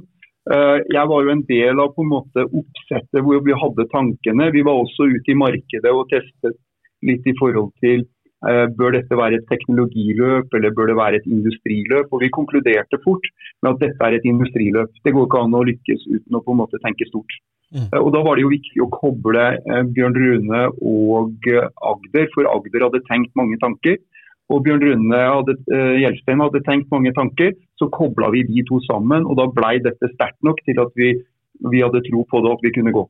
Uh, 0.48 0.78
jeg 0.94 1.10
var 1.10 1.24
jo 1.26 1.32
en 1.34 1.42
del 1.48 1.82
av 1.82 1.90
på 1.96 2.04
en 2.04 2.12
måte 2.12 2.44
oppsettet 2.46 3.24
hvor 3.26 3.42
vi 3.44 3.56
hadde 3.64 3.88
tankene. 3.90 4.52
Vi 4.54 4.62
var 4.68 4.78
også 4.78 5.10
ute 5.10 5.34
i 5.34 5.40
markedet 5.42 5.92
og 5.92 6.06
testet 6.12 6.56
litt 7.04 7.26
i 7.26 7.34
forhold 7.40 7.74
til 7.82 8.06
uh, 8.46 8.70
bør 8.78 8.94
dette 8.94 9.18
være 9.18 9.42
et 9.42 9.50
teknologiløp 9.50 10.54
eller 10.54 10.78
bør 10.78 10.92
det 10.92 10.98
være 11.02 11.20
et 11.20 11.28
industriløp. 11.28 12.14
Og 12.14 12.24
Vi 12.24 12.32
konkluderte 12.38 13.02
fort 13.02 13.26
med 13.60 13.74
at 13.74 13.84
dette 13.88 14.06
er 14.06 14.20
et 14.20 14.32
industriløp. 14.32 14.96
Det 15.02 15.18
går 15.18 15.28
ikke 15.28 15.44
an 15.44 15.58
å 15.58 15.66
lykkes 15.66 16.08
uten 16.14 16.38
å 16.38 16.44
på 16.46 16.54
en 16.54 16.62
måte 16.62 16.80
tenke 16.86 17.10
stort. 17.10 17.40
Mm. 17.74 17.88
Uh, 17.92 18.00
og 18.00 18.12
Da 18.14 18.22
var 18.24 18.38
det 18.38 18.46
jo 18.46 18.52
viktig 18.52 18.80
å 18.80 18.90
koble 18.92 19.42
Bjørn 19.92 20.16
Rune 20.16 20.62
og 20.80 21.48
Agder, 21.48 22.30
for 22.32 22.48
Agder 22.48 22.86
hadde 22.86 23.04
tenkt 23.10 23.34
mange 23.36 23.58
tanker 23.60 23.98
og 24.48 24.64
Bjørn 24.64 24.80
Rune 24.80 25.18
hadde, 25.18 25.54
Gjelstein 26.00 26.40
hadde 26.40 26.64
tenkt 26.64 26.88
mange 26.92 27.12
tanker, 27.16 27.52
så 27.80 27.88
kobla 27.92 28.30
vi 28.32 28.46
de 28.48 28.64
to 28.68 28.80
sammen. 28.86 29.26
og 29.28 29.36
Da 29.40 29.46
blei 29.52 29.76
dette 29.84 30.08
sterkt 30.14 30.40
nok 30.46 30.62
til 30.64 30.80
at 30.80 30.92
vi, 30.96 31.12
vi, 31.68 31.82
hadde 31.84 32.04
tro 32.08 32.24
på 32.30 32.42
det 32.44 32.54
at 32.56 32.64
vi 32.64 32.72
kunne 32.78 32.94
gå. 32.96 33.04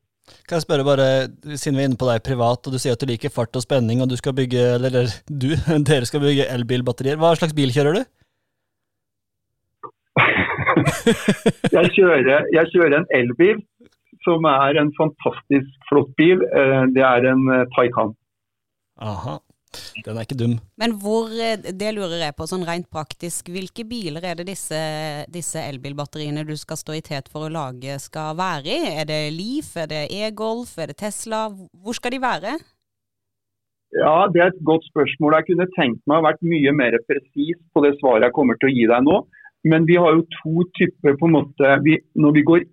Kan 0.49 0.59
jeg 0.59 0.67
spørre 0.67 0.85
bare, 0.85 1.07
Siden 1.55 1.79
vi 1.79 1.87
er 1.87 1.89
inne 1.89 2.01
på 2.01 2.09
deg 2.11 2.27
privat, 2.27 2.67
og 2.67 2.75
du 2.75 2.81
sier 2.83 2.99
at 2.99 3.01
du 3.01 3.09
liker 3.09 3.33
fart 3.33 3.55
og 3.57 3.65
spenning, 3.65 4.03
og 4.03 4.11
du 4.11 4.19
skal 4.19 4.35
bygge, 4.37 4.67
eller 4.77 5.13
du, 5.31 5.53
dere 5.89 6.11
skal 6.11 6.25
bygge 6.27 6.51
elbilbatterier. 6.59 7.21
Hva 7.21 7.37
slags 7.39 7.57
bil 7.57 7.73
kjører 7.75 8.01
du? 8.01 8.05
jeg, 11.79 11.91
kjører, 11.95 12.49
jeg 12.51 12.71
kjører 12.73 12.99
en 12.99 13.07
elbil 13.15 13.61
som 14.27 14.47
er 14.51 14.81
en 14.81 14.93
fantastisk 14.99 15.91
flott 15.91 16.11
bil. 16.21 16.43
Eh, 16.49 16.85
det 16.95 17.05
er 17.05 17.29
en 17.33 17.45
eh, 17.55 17.67
Taycan. 17.77 18.15
Aha. 18.99 19.39
Den 20.05 20.17
er 20.17 20.25
ikke 20.25 20.39
dum. 20.39 20.55
Men 20.81 20.95
hvor, 21.03 21.29
eh, 21.29 21.59
det 21.61 21.91
lurer 21.95 22.23
jeg 22.23 22.37
på 22.39 22.47
sånn 22.49 22.65
rent 22.67 22.89
praktisk. 22.91 23.51
Hvilke 23.53 23.85
biler 23.89 24.25
er 24.25 24.39
det 24.39 24.49
disse, 24.49 24.81
disse 25.33 25.61
elbilbatteriene 25.61 26.47
du 26.49 26.55
skal 26.57 26.81
stå 26.81 26.97
i 26.97 27.05
tet 27.05 27.29
for 27.33 27.47
å 27.47 27.53
lage 27.53 27.99
skal 28.03 28.37
være 28.39 28.73
i? 28.73 28.95
Er 29.03 29.09
det 29.09 29.21
Leaf, 29.37 29.75
er 29.77 29.91
det 29.93 30.03
e-Golf, 30.15 30.77
er 30.79 30.93
det 30.93 30.99
Tesla? 31.05 31.47
Hvor 31.53 31.99
skal 31.99 32.17
de 32.17 32.23
være? 32.25 32.59
Ja, 33.97 34.29
Det 34.29 34.41
er 34.43 34.53
et 34.53 34.65
godt 34.65 34.85
spørsmål. 34.91 35.39
Jeg 35.39 35.49
kunne 35.51 35.73
tenkt 35.77 36.03
meg 36.05 36.19
å 36.19 36.21
ha 36.21 36.31
vært 36.31 36.45
mye 36.45 36.73
mer 36.77 36.97
presis 37.09 37.61
på 37.73 37.85
det 37.85 37.95
svaret 38.01 38.29
jeg 38.29 38.37
kommer 38.37 38.59
til 38.61 38.69
å 38.69 38.75
gi 38.75 38.89
deg 38.89 39.05
nå. 39.05 39.23
Men 39.69 39.87
vi 39.89 39.97
har 39.99 40.15
jo 40.15 40.27
to 40.39 40.65
typer 40.79 41.17
på 41.19 41.29
en 41.29 41.35
måte, 41.35 41.71
vi, 41.83 41.99
Når 42.15 42.35
vi 42.37 42.43
går 42.47 42.67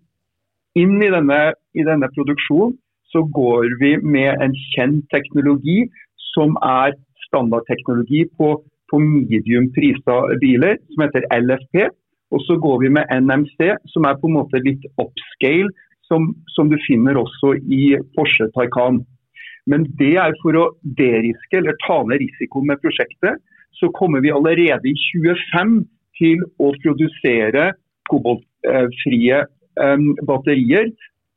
inn 0.80 0.98
i 1.04 1.12
denne, 1.12 1.40
i 1.76 1.86
denne 1.88 2.10
produksjonen, 2.16 2.76
så 3.14 3.22
går 3.32 3.78
vi 3.80 3.96
med 4.04 4.42
en 4.44 4.56
kjent 4.74 5.06
teknologi 5.14 5.86
som 6.34 6.58
er 6.68 6.96
standardteknologi 7.30 8.26
på, 8.38 8.50
på 8.92 9.00
medium 9.00 9.70
prisa 9.76 10.18
biler, 10.42 10.80
som 10.92 11.06
heter 11.06 11.28
LFP. 11.32 11.86
Og 12.34 12.44
så 12.44 12.58
går 12.60 12.82
vi 12.84 12.92
med 12.98 13.08
NMC, 13.14 13.72
som 13.94 14.08
er 14.10 14.18
på 14.20 14.28
en 14.28 14.36
måte 14.42 14.60
litt 14.66 14.84
upscale, 15.00 15.72
som, 16.10 16.34
som 16.54 16.70
du 16.70 16.76
finner 16.84 17.18
også 17.22 17.56
i 17.72 17.96
Porsche 18.18 18.50
Taycan. 18.58 19.00
Men 19.70 19.88
det 20.00 20.14
er 20.22 20.36
for 20.42 20.58
å 20.60 20.66
deriske 21.00 21.62
eller 21.62 21.78
ta 21.86 22.02
ned 22.06 22.22
risikoen 22.22 22.68
med 22.70 22.82
prosjektet. 22.84 23.40
Så 23.80 23.90
kommer 23.96 24.22
vi 24.24 24.34
allerede 24.34 24.92
i 24.92 24.96
25 24.96 25.80
til 26.20 26.44
å 26.62 26.72
produsere 26.84 27.72
koboltfrie 28.12 29.42
batterier 30.28 30.92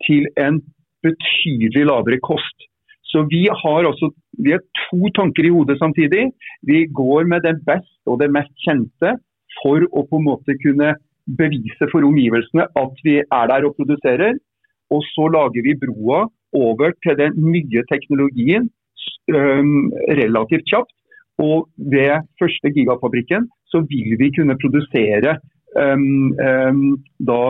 til 0.07 0.27
en 0.39 0.61
betydelig 1.03 1.85
lavere 1.89 2.21
kost. 2.23 2.69
Så 3.09 3.25
vi 3.31 3.47
har, 3.63 3.87
også, 3.89 4.11
vi 4.45 4.53
har 4.53 4.63
to 4.85 5.09
tanker 5.17 5.47
i 5.49 5.53
hodet 5.55 5.79
samtidig. 5.81 6.29
Vi 6.63 6.85
går 6.93 7.25
med 7.31 7.45
det 7.47 7.57
beste 7.65 8.05
og 8.07 8.21
det 8.21 8.31
mest 8.35 8.53
kjente 8.67 9.15
for 9.63 9.85
å 9.89 10.05
på 10.09 10.21
en 10.21 10.27
måte 10.27 10.57
kunne 10.63 10.93
bevise 11.39 11.89
for 11.93 12.05
omgivelsene 12.09 12.69
at 12.83 13.01
vi 13.05 13.19
er 13.21 13.51
der 13.53 13.69
og 13.69 13.77
produserer. 13.81 14.37
Og 14.93 15.05
så 15.13 15.29
lager 15.33 15.65
vi 15.65 15.77
broa 15.81 16.27
over 16.57 16.93
til 17.05 17.17
den 17.19 17.37
nye 17.45 17.85
teknologien 17.93 18.69
um, 19.33 19.91
relativt 20.21 20.69
kjapt. 20.69 20.93
Og 21.39 21.69
ved 21.93 22.27
første 22.41 22.73
gigafabrikken 22.75 23.47
så 23.71 23.85
vil 23.89 24.17
vi 24.21 24.31
kunne 24.37 24.57
produsere 24.59 25.37
um, 25.77 26.35
um, 26.35 26.85
da 27.21 27.43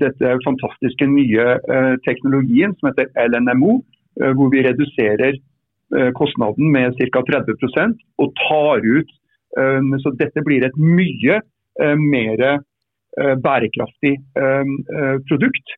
dette 0.00 0.32
fantastiske 0.44 1.08
nye 1.10 1.46
eh, 1.58 1.94
teknologien 2.06 2.74
som 2.78 2.90
heter 2.90 3.10
LNMO, 3.28 3.80
eh, 4.22 4.32
hvor 4.36 4.52
vi 4.54 4.64
reduserer 4.66 5.38
kostnaden 6.18 6.72
med 6.74 6.96
ca. 6.98 7.20
30% 7.22 7.92
og 8.18 8.32
tar 8.40 8.80
ut 8.82 9.12
Så 10.02 10.10
dette 10.18 10.42
blir 10.42 10.64
et 10.66 10.74
mye 10.82 11.36
mer 11.94 12.40
bærekraftig 13.44 14.16
produkt 15.30 15.76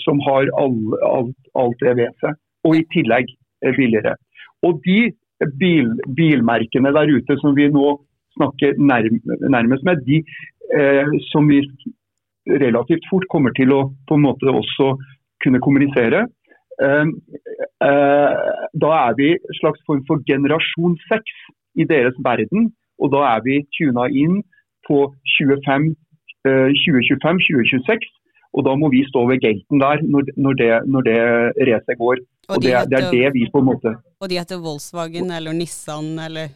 som 0.00 0.22
har 0.24 0.48
alt, 0.56 1.76
det 1.84 1.92
ved 2.00 2.16
seg. 2.24 2.40
Og 2.64 2.78
i 2.80 2.86
tillegg 2.96 3.28
billigere. 3.76 4.16
Og 4.64 4.80
de 4.88 5.12
bil, 5.60 5.92
bilmerkene 6.16 6.94
der 6.96 7.12
ute 7.12 7.36
som 7.44 7.56
vi 7.56 7.68
nå 7.68 7.92
snakker 8.36 8.78
nærmest 8.80 9.84
med, 9.84 10.04
de 10.06 10.22
eh, 10.78 11.10
som 11.30 11.48
vi 11.48 11.60
relativt 12.46 13.04
fort 13.10 13.26
kommer 13.30 13.52
til 13.56 13.72
å 13.74 13.80
på 14.08 14.14
en 14.18 14.24
måte 14.26 14.46
også 14.50 14.96
kunne 15.44 15.60
kommunisere. 15.62 16.26
Eh, 16.82 17.06
eh, 17.86 18.32
da 18.84 18.90
er 19.08 19.12
vi 19.18 19.28
en 19.36 19.58
slags 19.60 19.80
form 19.86 20.02
for 20.08 20.16
generasjon 20.28 20.94
seks 21.08 21.32
i 21.78 21.84
deres 21.88 22.16
verden. 22.24 22.60
Og 23.02 23.12
da 23.14 23.20
er 23.34 23.40
vi 23.46 23.66
tuna 23.76 24.04
inn 24.08 24.42
på 24.88 24.98
2025-2026. 25.36 25.94
Eh, 26.46 27.98
og 28.52 28.60
da 28.66 28.72
må 28.76 28.86
vi 28.92 29.00
stå 29.08 29.20
ved 29.30 29.40
gaten 29.40 29.80
der 29.80 30.02
når, 30.04 30.22
når 30.36 30.52
det, 30.60 30.72
når 30.92 31.02
det 31.08 31.20
racet 31.70 31.96
går. 31.98 32.16
Og, 32.50 32.56
og 32.56 32.62
det, 32.62 32.72
det, 32.90 32.98
er 32.98 33.10
det 33.14 33.28
vi 33.36 33.46
på 33.52 33.58
en 33.62 33.68
måte 33.68 33.90
Og 34.18 34.26
de 34.28 34.34
heter 34.40 34.58
Volkswagen 34.58 35.30
eller 35.30 35.54
Nissan 35.54 36.18
eller 36.18 36.50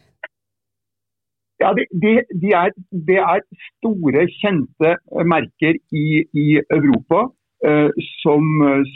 ja, 1.61 1.73
det, 1.77 1.87
de, 1.91 2.13
de 2.41 2.53
er, 2.53 2.73
Det 3.09 3.19
er 3.21 3.43
store, 3.77 4.27
kjente 4.41 4.93
merker 5.25 5.77
i, 5.91 6.07
i 6.37 6.47
Europa 6.61 7.27
eh, 7.65 7.89
som, 8.21 8.43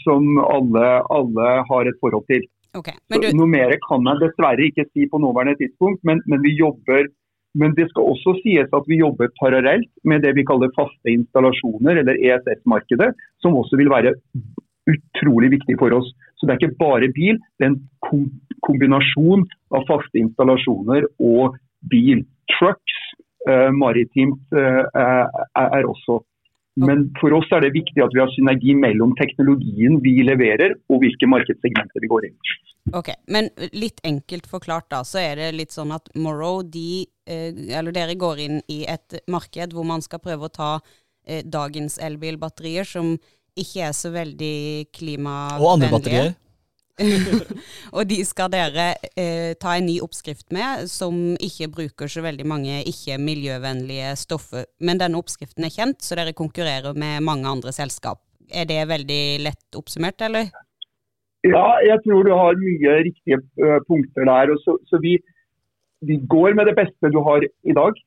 som 0.04 0.42
alle, 0.46 0.90
alle, 1.10 1.54
har 1.70 1.90
et 1.90 2.02
forhold 2.04 2.28
til. 2.32 2.46
Okay, 2.78 2.96
du... 3.12 3.32
Noe 3.36 3.50
mer 3.52 3.74
kan 3.84 4.06
jeg 4.08 4.22
dessverre 4.22 4.70
ikke 4.70 4.88
si 4.92 5.08
på 5.12 5.20
nåværende 5.20 5.58
tidspunkt, 5.60 6.00
men, 6.08 6.24
men, 6.32 6.44
vi 6.46 6.56
jobber 6.56 7.10
men 7.60 7.74
det 7.76 7.90
skal 7.90 8.14
også 8.14 8.38
sies 8.40 8.70
at 8.72 8.86
vi 8.88 9.02
jobber 9.02 9.28
parallelt 9.36 9.90
med 10.08 10.22
det 10.24 10.38
vi 10.38 10.46
kaller 10.48 10.72
faste 10.72 11.12
installasjoner, 11.12 12.00
eller 12.00 12.16
ESS-markedet, 12.16 13.10
som 13.44 13.58
også 13.60 13.76
vil 13.76 13.92
være 13.92 14.14
utrolig 14.88 15.52
viktig 15.58 15.76
for 15.82 15.92
oss. 15.98 16.08
Så 16.38 16.48
Det 16.48 16.54
er 16.54 16.62
ikke 16.62 16.80
bare 16.80 17.12
bil, 17.12 17.42
det 17.60 17.68
er 17.68 17.74
en 17.74 18.30
kombinasjon 18.66 19.44
av 19.76 19.84
faste 19.90 20.22
installasjoner 20.24 21.10
og 21.20 21.60
bil 21.90 22.24
trucks 22.52 22.98
uh, 23.50 23.70
maritimt 23.74 24.42
uh, 24.56 24.84
er 25.58 25.88
også. 25.88 26.22
Men 26.82 27.10
for 27.20 27.36
oss 27.36 27.50
er 27.52 27.66
det 27.66 27.74
viktig 27.76 28.00
at 28.04 28.14
vi 28.16 28.22
har 28.22 28.32
synergi 28.32 28.74
mellom 28.80 29.12
teknologien 29.20 29.98
vi 30.04 30.22
leverer 30.24 30.78
og 30.90 31.02
hvilke 31.04 31.28
markedssegmenter 31.28 32.04
vi 32.04 32.10
går 32.12 32.30
inn. 32.30 32.38
i. 32.38 32.60
Ok, 32.98 33.12
Men 33.28 33.50
litt 33.76 34.00
enkelt 34.08 34.48
forklart 34.50 34.88
da, 34.90 35.02
så 35.06 35.20
er 35.22 35.36
det 35.38 35.50
litt 35.58 35.76
sånn 35.76 35.92
at 35.94 36.08
Morrow, 36.16 36.64
de, 36.64 37.04
eller 37.28 37.94
dere 37.94 38.16
går 38.18 38.40
inn 38.42 38.62
i 38.72 38.86
et 38.90 39.20
marked 39.30 39.76
hvor 39.76 39.86
man 39.86 40.02
skal 40.02 40.24
prøve 40.24 40.48
å 40.48 40.56
ta 40.56 40.72
dagens 41.46 42.00
elbilbatterier, 42.02 42.88
som 42.88 43.14
ikke 43.60 43.84
er 43.90 43.94
så 43.94 44.14
veldig 44.16 44.56
klimavennlige. 44.96 45.68
Og 45.68 45.76
andre 45.76 45.92
batterier. 45.92 46.34
og 47.96 48.08
de 48.10 48.18
skal 48.28 48.52
dere 48.54 48.88
eh, 49.18 49.54
ta 49.60 49.76
en 49.78 49.88
ny 49.88 49.98
oppskrift 50.04 50.52
med, 50.56 50.88
som 50.92 51.36
ikke 51.42 51.70
bruker 51.74 52.12
så 52.12 52.24
veldig 52.26 52.48
mange 52.48 52.82
ikke-miljøvennlige 52.90 54.16
stoffer. 54.20 54.68
Men 54.84 55.02
denne 55.02 55.20
oppskriften 55.22 55.68
er 55.68 55.74
kjent, 55.74 56.02
så 56.06 56.18
dere 56.20 56.36
konkurrerer 56.38 56.98
med 56.98 57.24
mange 57.26 57.50
andre 57.50 57.74
selskap. 57.76 58.22
Er 58.52 58.68
det 58.68 58.84
veldig 58.90 59.24
lett 59.46 59.80
oppsummert, 59.80 60.22
eller? 60.28 60.52
Ja, 61.48 61.68
jeg 61.82 61.98
tror 62.06 62.24
du 62.28 62.34
har 62.38 62.60
mye 62.60 62.98
riktige 63.08 63.40
uh, 63.64 63.80
punkter 63.88 64.28
der. 64.30 64.54
Så, 64.62 64.78
så 64.90 65.00
vi, 65.02 65.18
vi, 66.06 66.20
går 66.30 66.54
med 66.58 66.70
det 66.70 66.78
beste 66.78 67.14
du 67.14 67.22
har 67.26 67.42
i 67.42 67.76
dag. 67.78 67.98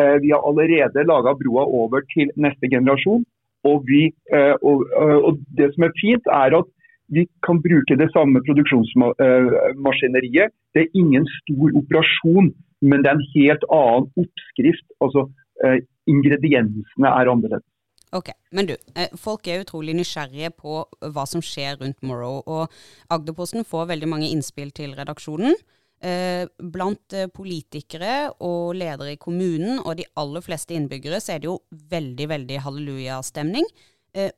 Uh, 0.00 0.16
vi 0.24 0.34
har 0.34 0.44
allerede 0.44 1.06
laga 1.08 1.32
broa 1.38 1.64
over 1.64 2.04
til 2.12 2.32
neste 2.36 2.68
generasjon. 2.68 3.24
Og, 3.64 3.86
vi, 3.88 4.10
uh, 4.34 4.54
og, 4.60 4.84
og 4.98 5.40
det 5.56 5.70
som 5.72 5.86
er 5.88 5.96
fint, 6.02 6.28
er 6.28 6.58
at 6.60 6.68
vi 7.14 7.22
kan 7.46 7.56
bruke 7.66 7.94
det 8.02 8.08
samme 8.16 8.38
produksjonsmaskineriet. 8.46 10.48
Det 10.74 10.80
er 10.82 10.98
ingen 11.02 11.24
stor 11.40 11.68
operasjon, 11.80 12.46
men 12.88 12.98
det 13.02 13.08
er 13.10 13.16
en 13.18 13.30
helt 13.36 13.64
annen 13.80 14.06
oppskrift. 14.24 14.86
Altså, 15.04 15.20
eh, 15.64 15.78
Ingrediensene 16.08 17.08
er 17.08 17.30
annerledes. 17.30 17.66
Ok, 18.12 18.28
Men 18.52 18.66
du, 18.66 18.76
eh, 18.96 19.08
folk 19.16 19.48
er 19.48 19.60
utrolig 19.64 19.94
nysgjerrige 19.96 20.50
på 20.50 20.84
hva 21.00 21.26
som 21.26 21.40
skjer 21.40 21.76
rundt 21.80 22.02
Morrow. 22.02 22.42
Og 22.46 22.68
Agderposten 23.08 23.64
får 23.64 23.88
veldig 23.88 24.08
mange 24.08 24.30
innspill 24.30 24.70
til 24.70 24.94
redaksjonen. 24.94 25.54
Eh, 26.02 26.46
blant 26.58 27.08
politikere 27.32 28.32
og 28.40 28.74
ledere 28.74 29.12
i 29.12 29.16
kommunen 29.16 29.78
og 29.78 29.96
de 29.96 30.04
aller 30.16 30.40
fleste 30.40 30.74
innbyggere 30.74 31.20
så 31.20 31.32
er 31.34 31.38
det 31.38 31.44
jo 31.44 31.62
veldig, 31.70 32.28
veldig 32.28 32.58
hallelujastemning. 32.58 33.64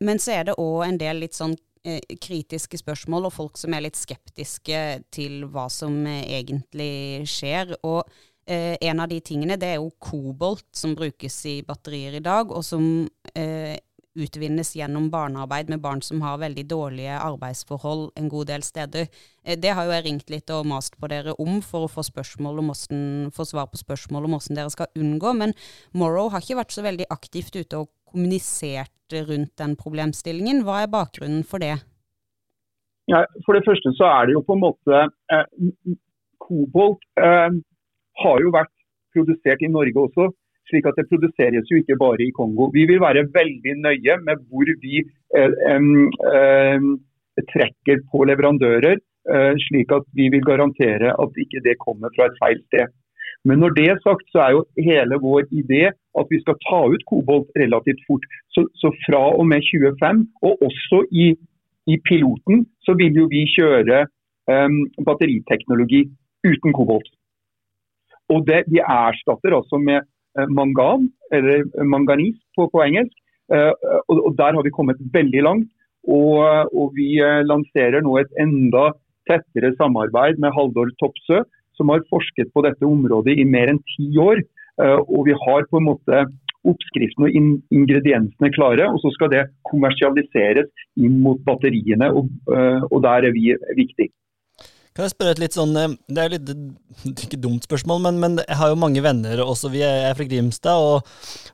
Men 0.00 0.18
så 0.18 0.32
er 0.38 0.44
det 0.44 0.56
òg 0.56 0.86
en 0.86 0.98
del 0.98 1.16
litt 1.16 1.34
sånn 1.34 1.56
Eh, 1.56 1.73
kritiske 2.22 2.78
spørsmål 2.80 3.28
og 3.28 3.34
folk 3.34 3.58
som 3.60 3.74
er 3.76 3.84
litt 3.86 3.98
skeptiske 3.98 4.78
til 5.14 5.44
hva 5.52 5.66
som 5.72 6.04
eh, 6.08 6.22
egentlig 6.40 7.26
skjer. 7.30 7.74
Og 7.84 8.02
eh, 8.48 8.74
en 8.80 9.02
av 9.04 9.10
de 9.12 9.20
tingene 9.24 9.58
det 9.60 9.74
er 9.74 9.82
jo 9.82 9.92
kobolt 10.02 10.66
som 10.76 10.96
brukes 10.96 11.36
i 11.50 11.58
batterier 11.66 12.18
i 12.18 12.24
dag, 12.24 12.52
og 12.52 12.64
som 12.64 12.86
eh, 13.34 13.76
utvinnes 14.14 14.74
gjennom 14.76 15.10
barnearbeid 15.10 15.70
med 15.72 15.82
barn 15.82 16.02
som 16.02 16.22
har 16.24 16.40
veldig 16.42 16.64
dårlige 16.70 17.16
arbeidsforhold 17.18 18.10
en 18.18 18.28
god 18.32 18.50
del 18.52 18.62
steder. 18.66 19.08
Eh, 19.44 19.58
det 19.58 19.74
har 19.74 19.86
jo 19.86 19.94
jeg 19.96 20.06
ringt 20.06 20.30
litt 20.32 20.50
og 20.54 20.68
mast 20.70 20.98
på 21.00 21.10
dere 21.10 21.36
om 21.42 21.60
for 21.62 21.86
å 21.86 21.90
få, 21.90 22.04
hvordan, 22.14 23.30
få 23.34 23.48
svar 23.48 23.70
på 23.70 23.80
spørsmål 23.82 24.28
om 24.28 24.36
hvordan 24.36 24.60
dere 24.60 24.74
skal 24.74 24.92
unngå. 24.98 25.34
Men 25.40 25.56
Morrow 25.92 26.30
har 26.32 26.44
ikke 26.44 26.60
vært 26.62 26.76
så 26.76 26.86
veldig 26.86 27.08
aktivt 27.10 27.56
ute 27.56 27.82
og 27.82 27.90
kommunisert 28.10 29.18
rundt 29.28 29.56
den 29.58 29.74
problemstillingen. 29.76 30.62
Hva 30.64 30.84
er 30.84 30.92
bakgrunnen 30.92 31.44
for 31.46 31.62
det? 31.62 31.76
Ja, 33.10 33.24
for 33.44 33.56
det 33.56 33.66
første 33.66 33.92
så 33.98 34.06
er 34.08 34.26
det 34.26 34.38
jo 34.38 34.44
på 34.46 34.56
en 34.56 34.64
måte 34.64 35.02
eh, 35.32 35.44
Kobolt 36.44 37.04
eh, 37.20 37.50
har 38.20 38.40
jo 38.42 38.52
vært 38.52 38.72
produsert 39.14 39.62
i 39.62 39.70
Norge 39.70 40.06
også, 40.08 40.30
slik 40.70 40.86
at 40.88 40.98
det 40.98 41.08
produseres 41.10 41.70
jo 41.70 41.80
ikke 41.80 41.98
bare 42.00 42.24
i 42.24 42.34
Kongo. 42.36 42.70
Vi 42.74 42.86
vil 42.90 43.02
være 43.02 43.26
veldig 43.34 43.74
nøye 43.84 44.18
med 44.26 44.44
hvor 44.48 44.70
vi 44.84 45.02
eh, 45.36 46.86
trekker 47.54 48.06
på 48.10 48.24
leverandører 48.30 49.02
slik 49.64 49.88
at 49.96 50.04
vi 50.12 50.26
vil 50.28 50.42
garantere 50.44 51.14
at 51.22 51.38
ikke 51.40 51.62
det 51.64 51.78
kommer 51.80 52.10
fra 52.12 52.26
et 52.28 52.36
feil 52.42 52.58
sted. 52.66 52.90
Men 53.44 53.60
når 53.60 53.74
det 53.76 53.86
er 53.92 53.98
sagt, 54.00 54.24
så 54.32 54.38
er 54.46 54.50
jo 54.56 54.62
hele 54.88 55.16
vår 55.20 55.42
idé 55.60 55.82
at 56.20 56.30
vi 56.32 56.40
skal 56.40 56.56
ta 56.68 56.80
ut 56.92 57.02
kobolt 57.10 57.50
relativt 57.62 58.00
fort. 58.06 58.24
Så, 58.54 58.64
så 58.80 58.88
fra 59.04 59.22
og 59.38 59.44
med 59.50 59.60
25, 59.68 60.22
og 60.48 60.62
også 60.68 61.02
i, 61.24 61.26
i 61.92 61.96
piloten, 62.08 62.64
så 62.84 62.96
vil 63.00 63.20
jo 63.20 63.26
vi 63.34 63.44
kjøre 63.56 64.06
um, 64.48 64.78
batteriteknologi 65.08 66.06
uten 66.48 66.72
kobolt. 66.78 67.10
Og 68.32 68.46
det, 68.48 68.64
Vi 68.72 68.80
erstatter 68.80 69.56
altså 69.58 69.76
med 69.88 70.08
mangan, 70.48 71.08
eller 71.32 71.64
manganis 71.84 72.36
på, 72.56 72.68
på 72.72 72.82
engelsk. 72.84 73.14
Uh, 73.52 73.72
og, 74.08 74.18
og, 74.18 74.30
Der 74.38 74.56
har 74.56 74.62
vi 74.64 74.74
kommet 74.74 75.00
veldig 75.14 75.42
langt. 75.46 75.70
Og, 76.04 76.68
og 76.76 76.90
vi 76.92 77.16
lanserer 77.48 78.02
nå 78.04 78.18
et 78.20 78.32
enda 78.42 78.90
tettere 79.24 79.70
samarbeid 79.78 80.36
med 80.42 80.52
Haldor 80.52 80.90
Topsø, 81.00 81.38
som 81.78 81.88
har 81.88 82.04
forsket 82.10 82.50
på 82.52 82.60
dette 82.66 82.84
området 82.84 83.38
i 83.40 83.46
mer 83.48 83.72
enn 83.72 83.80
ti 83.94 84.10
år. 84.20 84.42
Og 84.84 85.22
vi 85.30 85.32
har 85.46 85.64
på 85.70 85.80
en 85.80 85.86
måte 85.88 86.26
oppskriften 86.68 87.24
og 87.24 87.38
ingrediensene 87.72 88.52
klare, 88.52 88.90
og 88.92 89.00
så 89.00 89.14
skal 89.16 89.32
det 89.32 89.46
kommersialiseres 89.70 90.68
inn 91.00 91.16
mot 91.24 91.40
batteriene. 91.48 92.10
Og, 92.12 92.28
og 92.90 93.00
der 93.08 93.30
er 93.30 93.32
vi 93.32 93.56
viktige. 93.80 94.12
Kan 94.94 95.08
jeg 95.08 95.10
spørre 95.10 95.32
et 95.34 95.40
litt 95.42 95.56
sånn 95.56 95.72
eh, 95.74 95.94
Det 96.06 96.22
er 96.22 96.34
litt 96.36 96.50
ikke 97.24 97.38
dumt 97.42 97.64
spørsmål, 97.66 97.98
men, 98.04 98.18
men 98.22 98.36
jeg 98.44 98.58
har 98.60 98.70
jo 98.70 98.78
mange 98.78 99.02
venner 99.02 99.40
også. 99.42 99.72
Vi 99.72 99.80
er 99.82 100.14
fra 100.14 100.26
Grimstad, 100.30 100.78
og, 100.78 101.08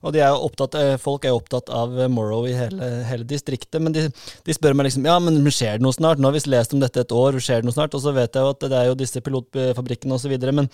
og 0.04 0.18
er 0.18 0.34
opptatt, 0.36 0.76
eh, 0.76 0.92
folk 1.00 1.24
er 1.24 1.32
opptatt 1.32 1.72
av 1.72 1.96
Morrow 2.12 2.44
i 2.44 2.52
hele, 2.52 2.90
hele 3.08 3.24
distriktet. 3.24 3.80
Men 3.80 3.96
de, 3.96 4.04
de, 4.12 4.56
spør 4.56 4.76
meg 4.76 4.90
liksom 4.90 5.08
ja, 5.08 5.16
men 5.24 5.40
skjer 5.48 5.80
det 5.80 5.86
noe 5.86 5.96
snart? 5.96 6.20
Nå 6.20 6.28
har 6.28 6.36
vi 6.36 6.44
lest 6.52 6.76
om 6.76 6.84
dette 6.84 7.00
et 7.00 7.16
år, 7.16 7.40
skjer 7.40 7.64
det 7.64 7.70
noe 7.70 7.78
snart? 7.78 7.96
Og 7.96 8.04
så 8.04 8.12
vet 8.12 8.36
jeg 8.36 8.44
jo 8.44 8.52
at 8.52 8.68
det 8.68 8.76
er 8.76 8.90
jo 8.90 9.00
disse 9.00 9.24
pilotfabrikkene 9.24 10.20
osv. 10.20 10.36
Men, 10.52 10.68